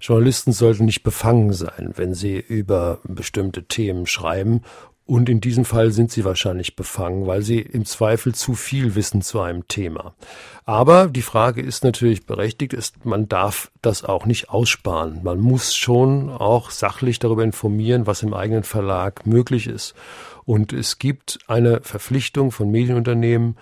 [0.00, 4.62] Journalisten sollten nicht befangen sein, wenn sie über bestimmte Themen schreiben.
[5.06, 9.22] Und in diesem Fall sind sie wahrscheinlich befangen, weil sie im Zweifel zu viel wissen
[9.22, 10.16] zu einem Thema.
[10.64, 15.20] Aber die Frage ist natürlich berechtigt, ist, man darf das auch nicht aussparen.
[15.22, 19.94] Man muss schon auch sachlich darüber informieren, was im eigenen Verlag möglich ist.
[20.44, 23.56] Und es gibt eine Verpflichtung von Medienunternehmen,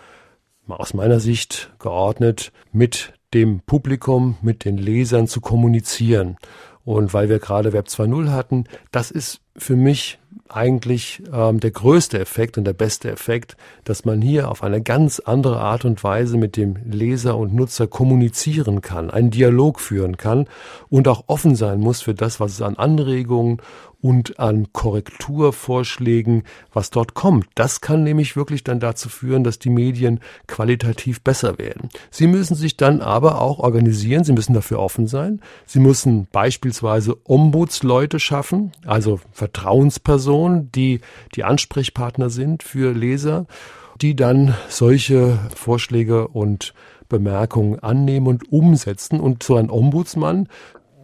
[0.68, 6.36] aus meiner Sicht geordnet, mit dem Publikum, mit den Lesern zu kommunizieren.
[6.84, 12.18] Und weil wir gerade Web 2.0 hatten, das ist für mich eigentlich ähm, der größte
[12.18, 16.36] Effekt und der beste Effekt, dass man hier auf eine ganz andere Art und Weise
[16.36, 20.46] mit dem Leser und Nutzer kommunizieren kann, einen Dialog führen kann
[20.90, 23.58] und auch offen sein muss für das, was es an Anregungen
[24.05, 26.42] und an Korrekturvorschlägen,
[26.74, 27.46] was dort kommt.
[27.55, 31.88] Das kann nämlich wirklich dann dazu führen, dass die Medien qualitativ besser werden.
[32.11, 35.40] Sie müssen sich dann aber auch organisieren, sie müssen dafür offen sein.
[35.64, 41.00] Sie müssen beispielsweise Ombudsleute schaffen, also Vertrauenspersonen, die
[41.34, 43.46] die Ansprechpartner sind für Leser,
[44.02, 46.74] die dann solche Vorschläge und
[47.09, 49.18] Bemerkungen annehmen und umsetzen.
[49.18, 50.48] Und so ein Ombudsmann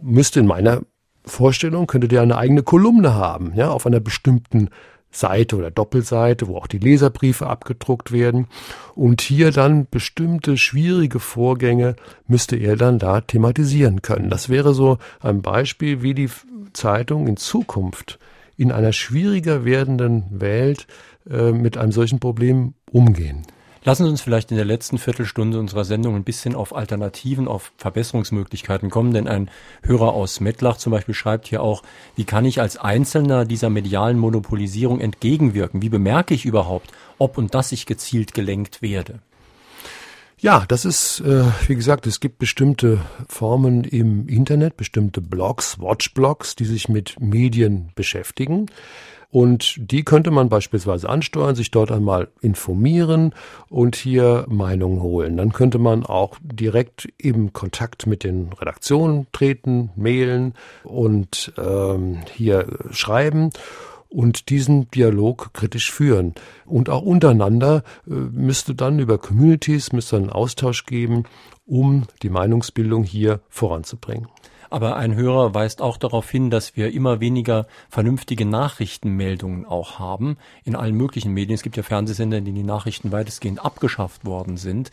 [0.03, 0.83] müsste in meiner
[1.25, 4.69] Vorstellung könnte der eine eigene Kolumne haben, ja, auf einer bestimmten
[5.11, 8.47] Seite oder Doppelseite, wo auch die Leserbriefe abgedruckt werden.
[8.95, 11.95] Und hier dann bestimmte schwierige Vorgänge
[12.27, 14.29] müsste er dann da thematisieren können.
[14.29, 16.29] Das wäre so ein Beispiel, wie die
[16.73, 18.19] Zeitung in Zukunft
[18.57, 20.87] in einer schwieriger werdenden Welt
[21.29, 23.45] äh, mit einem solchen Problem umgehen.
[23.83, 27.71] Lassen Sie uns vielleicht in der letzten Viertelstunde unserer Sendung ein bisschen auf Alternativen, auf
[27.77, 29.49] Verbesserungsmöglichkeiten kommen, denn ein
[29.81, 31.81] Hörer aus Mettlach zum Beispiel schreibt hier auch,
[32.15, 35.81] wie kann ich als Einzelner dieser medialen Monopolisierung entgegenwirken?
[35.81, 39.19] Wie bemerke ich überhaupt, ob und dass ich gezielt gelenkt werde?
[40.37, 46.55] Ja, das ist, äh, wie gesagt, es gibt bestimmte Formen im Internet, bestimmte Blogs, Watchblogs,
[46.55, 48.67] die sich mit Medien beschäftigen.
[49.31, 53.33] Und die könnte man beispielsweise ansteuern, sich dort einmal informieren
[53.69, 55.37] und hier Meinungen holen.
[55.37, 60.53] Dann könnte man auch direkt im Kontakt mit den Redaktionen treten, mailen
[60.83, 63.51] und ähm, hier schreiben.
[64.11, 66.35] und diesen Dialog kritisch führen.
[66.65, 71.23] Und auch untereinander äh, müsste dann über Communities, müsste einen Austausch geben,
[71.65, 74.27] um die Meinungsbildung hier voranzubringen.
[74.71, 80.37] Aber ein Hörer weist auch darauf hin, dass wir immer weniger vernünftige Nachrichtenmeldungen auch haben
[80.63, 81.55] in allen möglichen Medien.
[81.55, 84.89] Es gibt ja Fernsehsender, in denen die Nachrichten weitestgehend abgeschafft worden sind.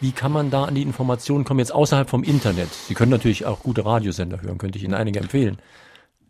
[0.00, 2.70] Wie kann man da an die Informationen kommen, jetzt außerhalb vom Internet?
[2.72, 5.58] Sie können natürlich auch gute Radiosender hören, könnte ich Ihnen einige empfehlen.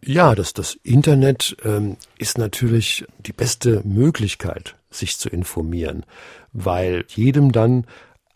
[0.05, 6.05] Ja, das, das Internet ähm, ist natürlich die beste Möglichkeit, sich zu informieren,
[6.53, 7.86] weil jedem dann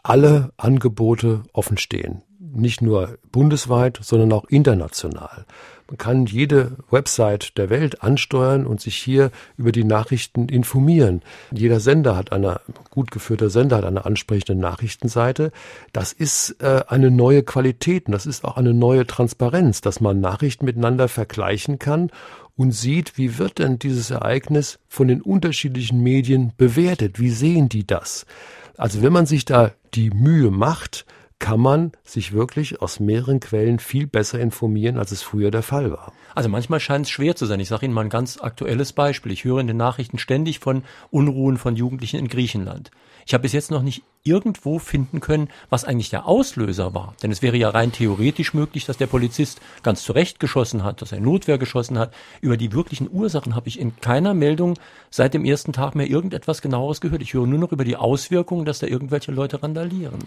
[0.05, 2.23] alle Angebote offen stehen
[2.55, 5.47] nicht nur bundesweit, sondern auch international.
[5.89, 11.21] Man kann jede Website der Welt ansteuern und sich hier über die Nachrichten informieren.
[11.51, 15.53] Jeder Sender hat eine, gut geführter Sender hat eine ansprechende Nachrichtenseite.
[15.93, 20.21] Das ist äh, eine neue Qualität und das ist auch eine neue Transparenz, dass man
[20.21, 22.11] Nachrichten miteinander vergleichen kann
[22.57, 27.19] und sieht, wie wird denn dieses Ereignis von den unterschiedlichen Medien bewertet?
[27.19, 28.25] Wie sehen die das?
[28.77, 31.05] Also wenn man sich da die Mühe macht,
[31.43, 35.91] kann man sich wirklich aus mehreren Quellen viel besser informieren, als es früher der Fall
[35.91, 36.13] war.
[36.37, 37.59] Also manchmal scheint es schwer zu sein.
[37.59, 39.33] Ich sage Ihnen mal ein ganz aktuelles Beispiel.
[39.33, 42.93] Ich höre in den Nachrichten ständig von Unruhen von Jugendlichen in Griechenland.
[43.27, 47.15] Ich habe bis jetzt noch nicht irgendwo finden können, was eigentlich der Auslöser war.
[47.25, 51.11] Denn es wäre ja rein theoretisch möglich, dass der Polizist ganz zurecht geschossen hat, dass
[51.11, 52.15] er Notwehr geschossen hat.
[52.41, 54.79] Über die wirklichen Ursachen habe ich in keiner Meldung
[55.11, 57.21] seit dem ersten Tag mehr irgendetwas genaueres gehört.
[57.21, 60.21] Ich höre nur noch über die Auswirkungen, dass da irgendwelche Leute randalieren.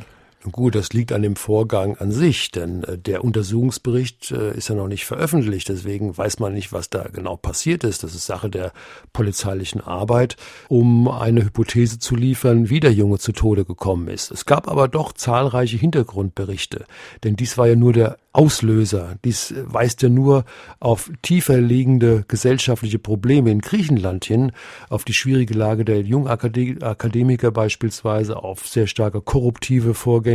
[0.51, 4.75] Gut, das liegt an dem Vorgang an sich, denn äh, der Untersuchungsbericht äh, ist ja
[4.75, 8.03] noch nicht veröffentlicht, deswegen weiß man nicht, was da genau passiert ist.
[8.03, 8.71] Das ist Sache der
[9.11, 10.35] polizeilichen Arbeit,
[10.67, 14.29] um eine Hypothese zu liefern, wie der Junge zu Tode gekommen ist.
[14.29, 16.85] Es gab aber doch zahlreiche Hintergrundberichte,
[17.23, 19.15] denn dies war ja nur der Auslöser.
[19.23, 20.43] Dies weist ja nur
[20.81, 24.51] auf tiefer liegende gesellschaftliche Probleme in Griechenland hin,
[24.89, 30.34] auf die schwierige Lage der Jungakademiker beispielsweise, auf sehr starke korruptive Vorgänge.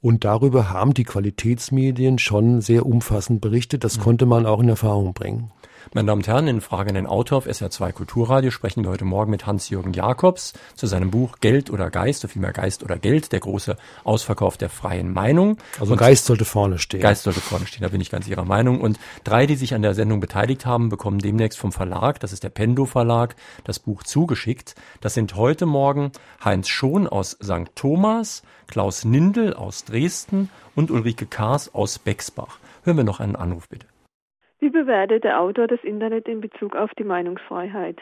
[0.00, 3.84] Und darüber haben die Qualitätsmedien schon sehr umfassend berichtet.
[3.84, 4.02] Das mhm.
[4.02, 5.50] konnte man auch in Erfahrung bringen.
[5.94, 9.06] Meine Damen und Herren, in Frage an den Autor auf SR2 Kulturradio sprechen wir heute
[9.06, 13.32] Morgen mit Hans-Jürgen Jakobs zu seinem Buch Geld oder Geist, oder vielmehr Geist oder Geld,
[13.32, 13.74] der große
[14.04, 15.56] Ausverkauf der freien Meinung.
[15.80, 17.00] Also und Geist sollte vorne stehen.
[17.00, 18.82] Geist sollte vorne stehen, da bin ich ganz Ihrer Meinung.
[18.82, 22.44] Und drei, die sich an der Sendung beteiligt haben, bekommen demnächst vom Verlag, das ist
[22.44, 23.34] der Pendo Verlag,
[23.64, 24.74] das Buch zugeschickt.
[25.00, 26.12] Das sind heute Morgen
[26.44, 27.74] Heinz Schon aus St.
[27.74, 32.58] Thomas, Klaus Nindel aus Dresden und Ulrike Kaas aus Bexbach.
[32.84, 33.86] Hören wir noch einen Anruf bitte.
[34.60, 37.98] Wie bewertet der Autor das Internet in Bezug auf die Meinungsfreiheit?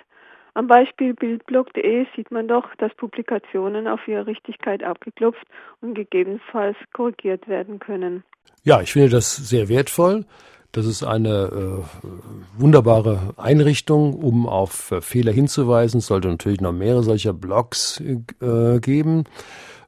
[0.54, 5.46] Am Beispiel bildblog.de sieht man doch, dass Publikationen auf ihre Richtigkeit abgeklopft
[5.82, 8.24] und gegebenenfalls korrigiert werden können.
[8.64, 10.24] Ja, ich finde das sehr wertvoll.
[10.72, 15.98] Das ist eine äh, wunderbare Einrichtung, um auf äh, Fehler hinzuweisen.
[15.98, 19.24] Es sollte natürlich noch mehrere solcher Blogs äh, geben.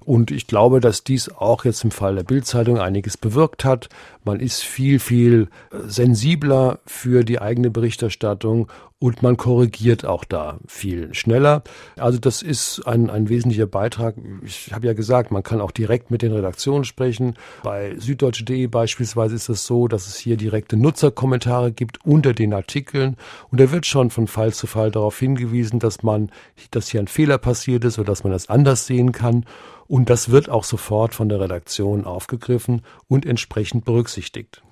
[0.09, 3.91] Und ich glaube, dass dies auch jetzt im Fall der Bildzeitung einiges bewirkt hat.
[4.25, 8.69] Man ist viel, viel äh, sensibler für die eigene Berichterstattung
[9.01, 11.62] und man korrigiert auch da viel schneller.
[11.96, 14.16] Also das ist ein, ein wesentlicher Beitrag.
[14.42, 17.34] Ich habe ja gesagt, man kann auch direkt mit den Redaktionen sprechen.
[17.62, 23.16] Bei süddeutsche.de beispielsweise ist es so, dass es hier direkte Nutzerkommentare gibt unter den Artikeln
[23.51, 26.30] und da wird schon von Fall zu Fall darauf hingewiesen, dass man,
[26.72, 29.44] dass hier ein Fehler passiert ist oder dass man das anders sehen kann.
[29.86, 34.62] Und das wird auch sofort von der Redaktion aufgegriffen und entsprechend berücksichtigt.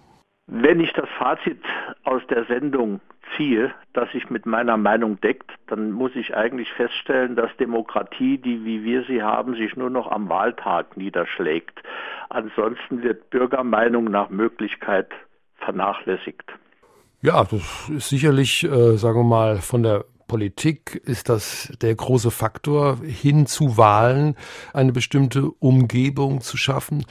[0.47, 1.61] Wenn ich das Fazit
[2.05, 3.01] aus der Sendung
[3.37, 8.65] ziehe, das sich mit meiner Meinung deckt, dann muss ich eigentlich feststellen, dass Demokratie, die
[8.65, 11.83] wie wir sie haben, sich nur noch am Wahltag niederschlägt.
[12.29, 15.09] Ansonsten wird Bürgermeinung nach Möglichkeit
[15.59, 16.45] vernachlässigt.
[17.23, 22.31] Ja, das ist sicherlich, äh, sagen wir mal, von der Politik ist das der große
[22.31, 24.35] Faktor, hin zu Wahlen
[24.73, 27.05] eine bestimmte Umgebung zu schaffen.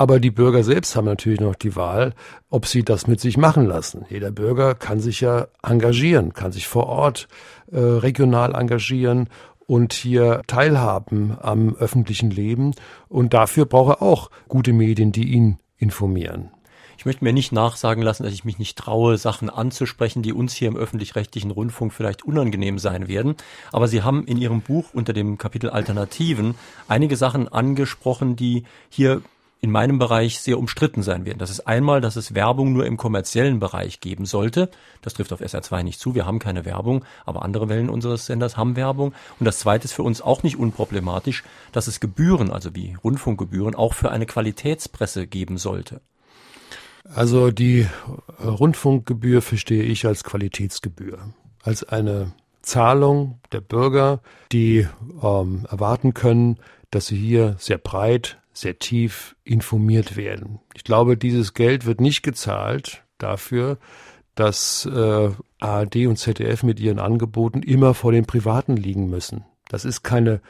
[0.00, 2.14] Aber die Bürger selbst haben natürlich noch die Wahl,
[2.48, 4.06] ob sie das mit sich machen lassen.
[4.08, 7.28] Jeder Bürger kann sich ja engagieren, kann sich vor Ort
[7.70, 9.28] äh, regional engagieren
[9.66, 12.72] und hier teilhaben am öffentlichen Leben.
[13.10, 16.48] Und dafür braucht er auch gute Medien, die ihn informieren.
[16.96, 20.54] Ich möchte mir nicht nachsagen lassen, dass ich mich nicht traue, Sachen anzusprechen, die uns
[20.54, 23.34] hier im öffentlich-rechtlichen Rundfunk vielleicht unangenehm sein werden.
[23.70, 26.54] Aber Sie haben in Ihrem Buch unter dem Kapitel Alternativen
[26.88, 29.20] einige Sachen angesprochen, die hier
[29.62, 31.38] in meinem Bereich sehr umstritten sein werden.
[31.38, 34.70] Das ist einmal, dass es Werbung nur im kommerziellen Bereich geben sollte.
[35.02, 36.14] Das trifft auf SR2 nicht zu.
[36.14, 39.12] Wir haben keine Werbung, aber andere Wellen unseres Senders haben Werbung.
[39.38, 43.74] Und das zweite ist für uns auch nicht unproblematisch, dass es Gebühren, also wie Rundfunkgebühren,
[43.74, 46.00] auch für eine Qualitätspresse geben sollte.
[47.04, 47.86] Also die
[48.42, 51.18] Rundfunkgebühr verstehe ich als Qualitätsgebühr,
[51.62, 52.32] als eine
[52.62, 54.20] Zahlung der Bürger,
[54.52, 54.86] die
[55.22, 56.58] ähm, erwarten können,
[56.90, 60.60] dass sie hier sehr breit, sehr tief informiert werden.
[60.74, 63.78] Ich glaube, dieses Geld wird nicht gezahlt dafür,
[64.34, 65.30] dass äh,
[65.60, 69.44] ARD und ZDF mit ihren Angeboten immer vor den Privaten liegen müssen.
[69.68, 70.40] Das ist keine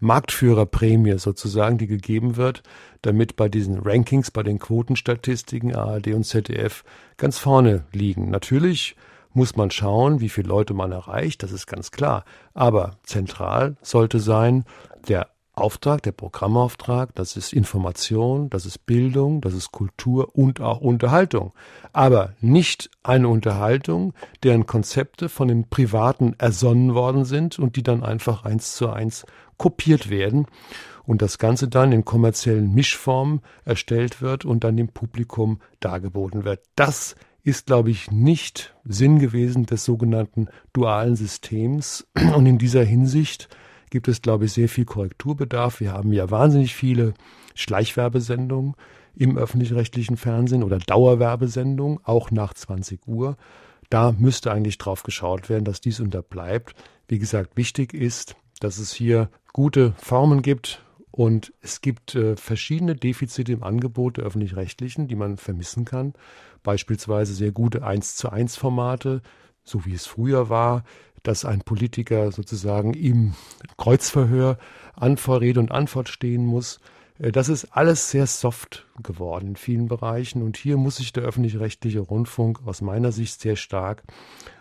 [0.00, 2.62] Marktführerprämie sozusagen, die gegeben wird,
[3.02, 6.84] damit bei diesen Rankings, bei den Quotenstatistiken ARD und ZDF
[7.16, 8.28] ganz vorne liegen.
[8.30, 8.96] Natürlich
[9.32, 12.24] muss man schauen, wie viele Leute man erreicht, das ist ganz klar.
[12.52, 14.64] Aber zentral sollte sein,
[15.08, 20.80] der Auftrag, der Programmauftrag, das ist Information, das ist Bildung, das ist Kultur und auch
[20.80, 21.52] Unterhaltung.
[21.92, 28.02] Aber nicht eine Unterhaltung, deren Konzepte von den Privaten ersonnen worden sind und die dann
[28.02, 29.26] einfach eins zu eins
[29.58, 30.46] kopiert werden
[31.04, 36.60] und das Ganze dann in kommerziellen Mischformen erstellt wird und dann dem Publikum dargeboten wird.
[36.76, 42.06] Das ist, glaube ich, nicht Sinn gewesen des sogenannten dualen Systems.
[42.36, 43.48] Und in dieser Hinsicht
[43.92, 45.80] gibt es, glaube ich, sehr viel Korrekturbedarf.
[45.80, 47.12] Wir haben ja wahnsinnig viele
[47.54, 48.74] Schleichwerbesendungen
[49.14, 53.36] im öffentlich-rechtlichen Fernsehen oder Dauerwerbesendungen, auch nach 20 Uhr.
[53.90, 56.74] Da müsste eigentlich drauf geschaut werden, dass dies unterbleibt.
[57.06, 62.94] Wie gesagt, wichtig ist, dass es hier gute Formen gibt und es gibt äh, verschiedene
[62.94, 66.14] Defizite im Angebot der öffentlich-rechtlichen, die man vermissen kann.
[66.62, 69.20] Beispielsweise sehr gute 1 zu 1 Formate,
[69.64, 70.82] so wie es früher war,
[71.22, 73.34] dass ein Politiker sozusagen im
[73.76, 74.58] Kreuzverhör
[74.94, 76.80] an vor Rede und Antwort stehen muss.
[77.18, 81.24] Äh, das ist alles sehr soft geworden in vielen Bereichen und hier muss sich der
[81.24, 84.02] öffentlich-rechtliche Rundfunk aus meiner Sicht sehr stark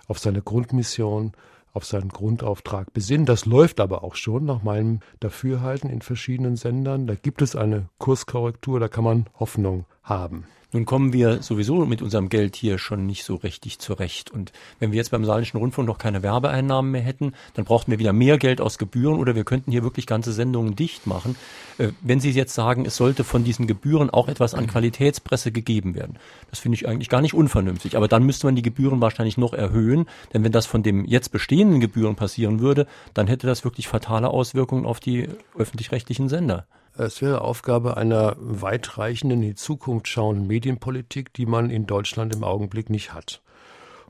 [0.07, 1.33] auf seine Grundmission,
[1.73, 3.25] auf seinen Grundauftrag besinnen.
[3.25, 7.07] Das läuft aber auch schon nach meinem Dafürhalten in verschiedenen Sendern.
[7.07, 10.45] Da gibt es eine Kurskorrektur, da kann man Hoffnung haben.
[10.73, 14.31] Nun kommen wir sowieso mit unserem Geld hier schon nicht so richtig zurecht.
[14.31, 17.99] Und wenn wir jetzt beim Saarländischen Rundfunk noch keine Werbeeinnahmen mehr hätten, dann brauchten wir
[17.99, 21.35] wieder mehr Geld aus Gebühren oder wir könnten hier wirklich ganze Sendungen dicht machen.
[21.77, 25.93] Äh, wenn Sie jetzt sagen, es sollte von diesen Gebühren auch etwas an Qualitätspresse gegeben
[25.93, 26.17] werden,
[26.49, 27.97] das finde ich eigentlich gar nicht unvernünftig.
[27.97, 31.33] Aber dann müsste man die Gebühren wahrscheinlich noch erhöhen, denn wenn das von dem jetzt
[31.33, 36.65] bestehenden Gebühren passieren würde, dann hätte das wirklich fatale Auswirkungen auf die öffentlich-rechtlichen Sender.
[36.97, 42.43] Es wäre Aufgabe einer weitreichenden, in die Zukunft schauenden Medienpolitik, die man in Deutschland im
[42.43, 43.41] Augenblick nicht hat.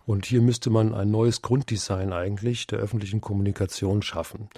[0.06, 4.50] Und hier müsste man ein neues Grunddesign eigentlich der öffentlichen Kommunikation schaffen.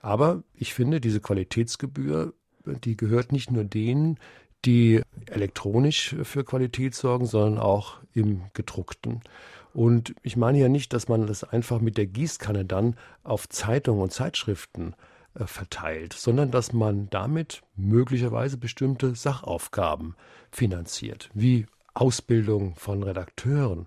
[0.00, 2.32] Aber ich finde, diese Qualitätsgebühr,
[2.64, 4.18] die gehört nicht nur denen,
[4.64, 9.22] die elektronisch für Qualität sorgen, sondern auch im gedruckten.
[9.74, 14.02] Und ich meine ja nicht, dass man das einfach mit der Gießkanne dann auf Zeitungen
[14.02, 20.14] und Zeitschriften äh, verteilt, sondern dass man damit möglicherweise bestimmte Sachaufgaben
[20.50, 23.86] finanziert, wie Ausbildung von Redakteuren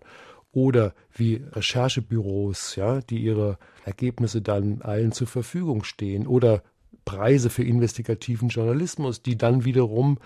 [0.51, 6.63] oder wie Recherchebüros, ja, die ihre Ergebnisse dann allen zur Verfügung stehen oder
[7.03, 10.17] Preise für investigativen Journalismus, die dann wiederum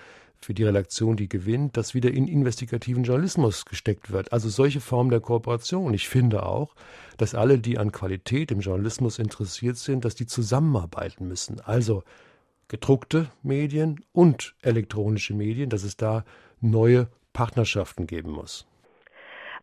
[0.41, 4.31] für die Redaktion, die gewinnt, das wieder in investigativen Journalismus gesteckt wird.
[4.31, 5.93] Also solche Formen der Kooperation.
[5.93, 6.75] Ich finde auch,
[7.17, 11.59] dass alle, die an Qualität im Journalismus interessiert sind, dass die zusammenarbeiten müssen.
[11.59, 12.03] Also
[12.69, 16.23] gedruckte Medien und elektronische Medien, dass es da
[16.61, 18.68] neue Partnerschaften geben muss.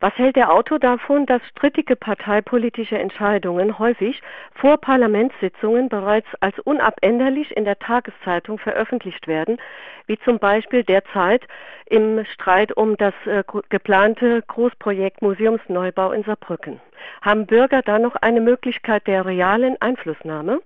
[0.00, 4.20] Was hält der Autor davon, dass strittige parteipolitische Entscheidungen häufig
[4.54, 9.58] vor Parlamentssitzungen bereits als unabänderlich in der Tageszeitung veröffentlicht werden,
[10.06, 11.46] wie zum Beispiel derzeit
[11.86, 16.80] im Streit um das äh, geplante Großprojekt Museumsneubau in Saarbrücken?
[17.22, 20.60] Haben Bürger da noch eine Möglichkeit der realen Einflussnahme?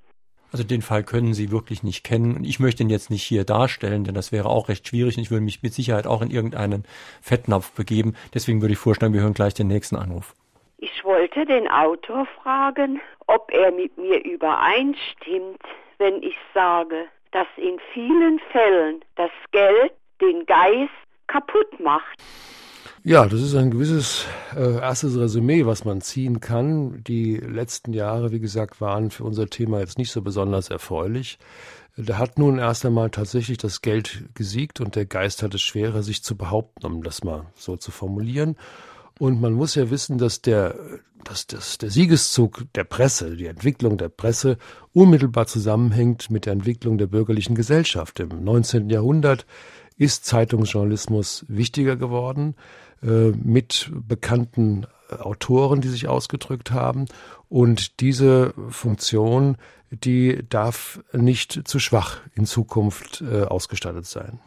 [0.52, 2.36] Also den Fall können Sie wirklich nicht kennen.
[2.36, 5.22] Und ich möchte ihn jetzt nicht hier darstellen, denn das wäre auch recht schwierig und
[5.22, 6.84] ich würde mich mit Sicherheit auch in irgendeinen
[7.22, 8.16] Fettnapf begeben.
[8.34, 10.34] Deswegen würde ich vorschlagen, wir hören gleich den nächsten Anruf.
[10.78, 15.62] Ich wollte den Autor fragen, ob er mit mir übereinstimmt,
[15.98, 20.90] wenn ich sage, dass in vielen Fällen das Geld den Geist
[21.26, 22.18] kaputt macht.
[23.02, 27.02] Ja, das ist ein gewisses äh, erstes Resümee, was man ziehen kann.
[27.04, 31.38] Die letzten Jahre, wie gesagt, waren für unser Thema jetzt nicht so besonders erfreulich.
[31.96, 36.02] Da hat nun erst einmal tatsächlich das Geld gesiegt und der Geist hat es schwerer,
[36.02, 38.56] sich zu behaupten, um das mal so zu formulieren.
[39.18, 40.74] Und man muss ja wissen, dass der,
[41.24, 44.58] dass das, der Siegeszug der Presse, die Entwicklung der Presse
[44.92, 48.20] unmittelbar zusammenhängt mit der Entwicklung der bürgerlichen Gesellschaft.
[48.20, 48.90] Im 19.
[48.90, 49.46] Jahrhundert
[49.96, 52.54] ist Zeitungsjournalismus wichtiger geworden.
[53.02, 57.06] Äh, mit bekannten äh, Autoren, die sich ausgedrückt haben.
[57.48, 59.56] Und diese Funktion,
[59.90, 64.38] die darf nicht zu schwach in Zukunft äh, ausgestattet sein.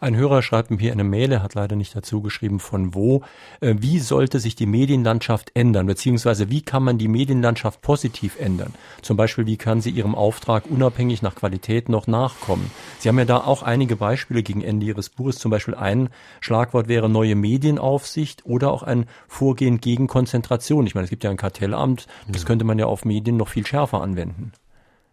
[0.00, 3.20] Ein Hörer schreibt mir hier eine Mail, er hat leider nicht dazu geschrieben, von wo.
[3.60, 8.72] Äh, wie sollte sich die Medienlandschaft ändern, beziehungsweise wie kann man die Medienlandschaft positiv ändern?
[9.02, 12.70] Zum Beispiel, wie kann sie ihrem Auftrag unabhängig nach Qualität noch nachkommen?
[12.98, 15.38] Sie haben ja da auch einige Beispiele gegen Ende Ihres Buches.
[15.38, 16.08] Zum Beispiel ein
[16.40, 20.86] Schlagwort wäre neue Medienaufsicht oder auch ein Vorgehen gegen Konzentration.
[20.86, 23.66] Ich meine, es gibt ja ein Kartellamt, das könnte man ja auf Medien noch viel
[23.66, 24.52] schärfer anwenden.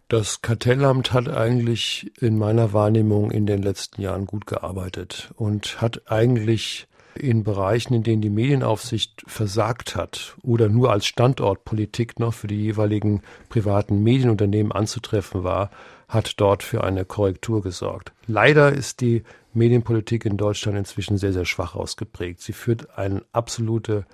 [0.09, 6.09] Das Kartellamt hat eigentlich in meiner Wahrnehmung in den letzten Jahren gut gearbeitet und hat
[6.09, 12.47] eigentlich in Bereichen, in denen die Medienaufsicht versagt hat oder nur als Standortpolitik noch für
[12.47, 15.71] die jeweiligen privaten Medienunternehmen anzutreffen war,
[16.07, 18.13] hat dort für eine Korrektur gesorgt.
[18.27, 22.39] Leider ist die Medienpolitik in Deutschland inzwischen sehr, sehr schwach ausgeprägt.
[22.39, 24.05] Sie führt eine absolute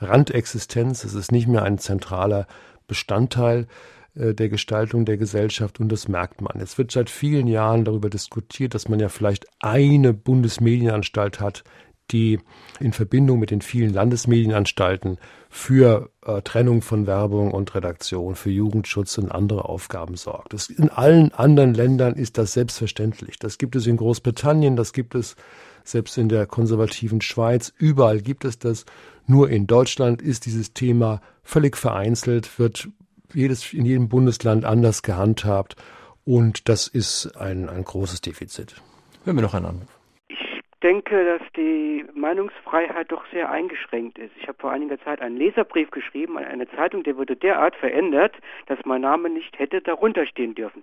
[0.00, 1.02] Randexistenz.
[1.02, 2.46] Es ist nicht mehr ein zentraler
[2.86, 3.66] Bestandteil
[4.14, 6.60] der Gestaltung der Gesellschaft und das merkt man.
[6.60, 11.62] Es wird seit vielen Jahren darüber diskutiert, dass man ja vielleicht eine Bundesmedienanstalt hat,
[12.10, 12.40] die
[12.80, 19.18] in Verbindung mit den vielen Landesmedienanstalten für äh, Trennung von Werbung und Redaktion, für Jugendschutz
[19.18, 20.52] und andere Aufgaben sorgt.
[20.52, 23.38] Das, in allen anderen Ländern ist das selbstverständlich.
[23.38, 25.36] Das gibt es in Großbritannien, das gibt es
[25.84, 27.72] selbst in der konservativen Schweiz.
[27.78, 28.84] Überall gibt es das.
[29.26, 32.88] Nur in Deutschland ist dieses Thema völlig vereinzelt, wird
[33.34, 35.76] jedes, in jedem Bundesland anders gehandhabt.
[36.24, 38.76] Und das ist ein, ein großes Defizit.
[39.24, 39.88] Hören wir noch einen Anruf.
[40.28, 40.38] Ich
[40.82, 44.30] denke, dass die Meinungsfreiheit doch sehr eingeschränkt ist.
[44.40, 48.34] Ich habe vor einiger Zeit einen Leserbrief geschrieben an eine Zeitung, der wurde derart verändert,
[48.66, 50.82] dass mein Name nicht hätte darunter stehen dürfen.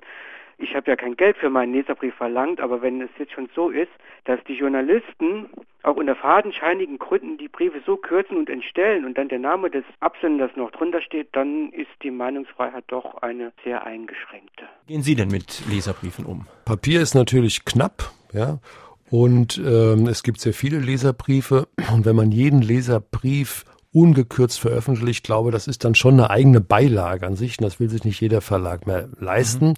[0.60, 3.70] Ich habe ja kein Geld für meinen Leserbrief verlangt, aber wenn es jetzt schon so
[3.70, 3.92] ist,
[4.26, 5.50] dass die Journalisten
[5.84, 9.84] auch unter fadenscheinigen Gründen die Briefe so kürzen und entstellen und dann der Name des
[10.00, 14.66] Absenders noch drunter steht, dann ist die Meinungsfreiheit doch eine sehr eingeschränkte.
[14.88, 16.48] Gehen Sie denn mit Leserbriefen um?
[16.66, 18.58] Papier ist natürlich knapp, ja.
[19.10, 21.68] Und ähm, es gibt sehr viele Leserbriefe.
[21.94, 25.20] Und wenn man jeden Leserbrief ungekürzt veröffentlicht.
[25.20, 27.58] Ich glaube, das ist dann schon eine eigene Beilage an sich.
[27.58, 29.70] Und das will sich nicht jeder Verlag mehr leisten.
[29.70, 29.76] Mhm.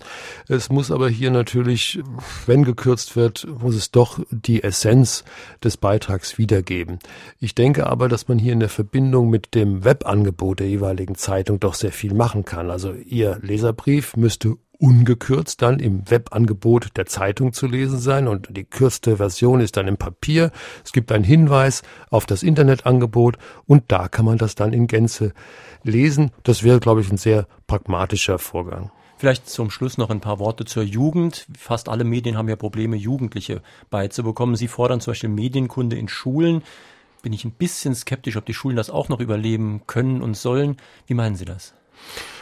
[0.47, 1.99] Es muss aber hier natürlich,
[2.45, 5.23] wenn gekürzt wird, muss es doch die Essenz
[5.63, 6.99] des Beitrags wiedergeben.
[7.39, 11.59] Ich denke aber, dass man hier in der Verbindung mit dem Webangebot der jeweiligen Zeitung
[11.59, 12.69] doch sehr viel machen kann.
[12.71, 18.63] Also Ihr Leserbrief müsste ungekürzt dann im Webangebot der Zeitung zu lesen sein und die
[18.63, 20.51] kürzte Version ist dann im Papier.
[20.83, 25.33] Es gibt einen Hinweis auf das Internetangebot und da kann man das dann in Gänze
[25.83, 26.31] lesen.
[26.43, 28.91] Das wäre, glaube ich, ein sehr pragmatischer Vorgang.
[29.17, 31.45] Vielleicht zum Schluss noch ein paar Worte zur Jugend.
[31.57, 34.55] Fast alle Medien haben ja Probleme, Jugendliche beizubekommen.
[34.55, 36.63] Sie fordern zum Beispiel Medienkunde in Schulen.
[37.21, 40.77] Bin ich ein bisschen skeptisch, ob die Schulen das auch noch überleben können und sollen.
[41.05, 41.73] Wie meinen Sie das?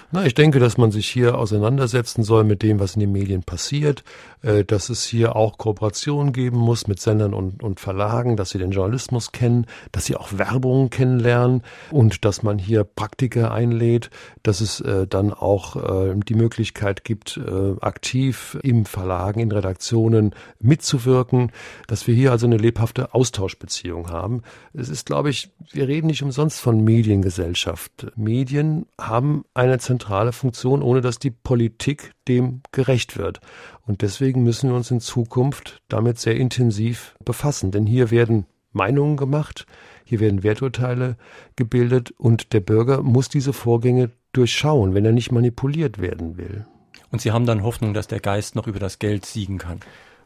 [0.09, 3.43] Na, ich denke, dass man sich hier auseinandersetzen soll mit dem, was in den Medien
[3.43, 4.05] passiert,
[4.41, 8.57] äh, dass es hier auch Kooperationen geben muss mit Sendern und, und Verlagen, dass sie
[8.57, 14.09] den Journalismus kennen, dass sie auch Werbung kennenlernen und dass man hier Praktiker einlädt,
[14.43, 20.33] dass es äh, dann auch äh, die Möglichkeit gibt, äh, aktiv im Verlagen, in Redaktionen
[20.61, 21.51] mitzuwirken,
[21.87, 24.43] dass wir hier also eine lebhafte Austauschbeziehung haben.
[24.73, 28.07] Es ist, glaube ich, wir reden nicht umsonst von Mediengesellschaft.
[28.15, 29.96] Medien haben eine zentrale
[30.31, 33.39] Funktion, ohne dass die Politik dem gerecht wird.
[33.85, 37.71] Und deswegen müssen wir uns in Zukunft damit sehr intensiv befassen.
[37.71, 39.65] Denn hier werden Meinungen gemacht,
[40.03, 41.17] hier werden Werturteile
[41.55, 46.65] gebildet und der Bürger muss diese Vorgänge durchschauen, wenn er nicht manipuliert werden will.
[47.11, 49.79] Und Sie haben dann Hoffnung, dass der Geist noch über das Geld siegen kann?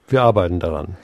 [0.08, 0.98] Wir arbeiten daran.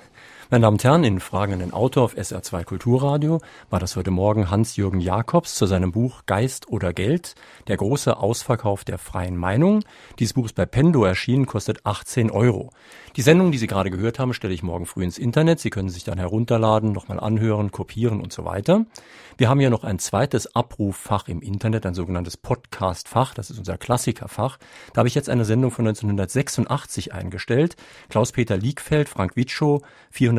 [0.50, 4.12] Meine Damen und Herren, in Fragen an den Autor auf SR2 Kulturradio war das heute
[4.12, 7.36] Morgen Hans-Jürgen Jakobs zu seinem Buch Geist oder Geld,
[7.68, 9.84] der große Ausverkauf der freien Meinung.
[10.20, 12.70] Dieses Buch ist bei Pendo erschienen, kostet 18 Euro.
[13.18, 15.60] Die Sendung, die Sie gerade gehört haben, stelle ich morgen früh ins Internet.
[15.60, 18.86] Sie können sich dann herunterladen, nochmal anhören, kopieren und so weiter.
[19.38, 23.34] Wir haben ja noch ein zweites Abruffach im Internet, ein sogenanntes Podcast-Fach.
[23.34, 24.60] Das ist unser Klassikerfach.
[24.94, 27.76] Da habe ich jetzt eine Sendung von 1986 eingestellt.
[28.10, 29.82] Klaus-Peter Liegfeld, Frank Witschow,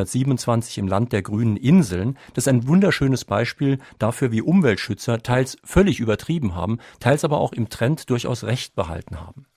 [0.07, 2.16] 427 im Land der grünen Inseln.
[2.34, 7.53] Das ist ein wunderschönes Beispiel dafür, wie Umweltschützer teils völlig übertrieben haben, teils aber auch
[7.53, 9.47] im Trend durchaus Recht behalten haben.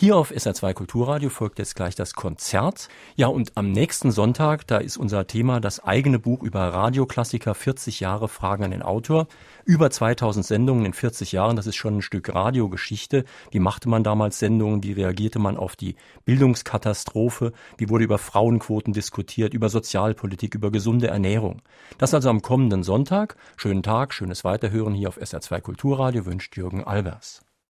[0.00, 2.88] Hier auf SR2 Kulturradio folgt jetzt gleich das Konzert.
[3.16, 8.00] Ja, und am nächsten Sonntag, da ist unser Thema das eigene Buch über Radioklassiker 40
[8.00, 9.26] Jahre Fragen an den Autor.
[9.66, 13.26] Über 2000 Sendungen in 40 Jahren, das ist schon ein Stück Radiogeschichte.
[13.50, 14.82] Wie machte man damals Sendungen?
[14.82, 17.52] Wie reagierte man auf die Bildungskatastrophe?
[17.76, 21.60] Wie wurde über Frauenquoten diskutiert, über Sozialpolitik, über gesunde Ernährung?
[21.98, 23.36] Das also am kommenden Sonntag.
[23.58, 27.42] Schönen Tag, schönes Weiterhören hier auf SR2 Kulturradio wünscht Jürgen Albers.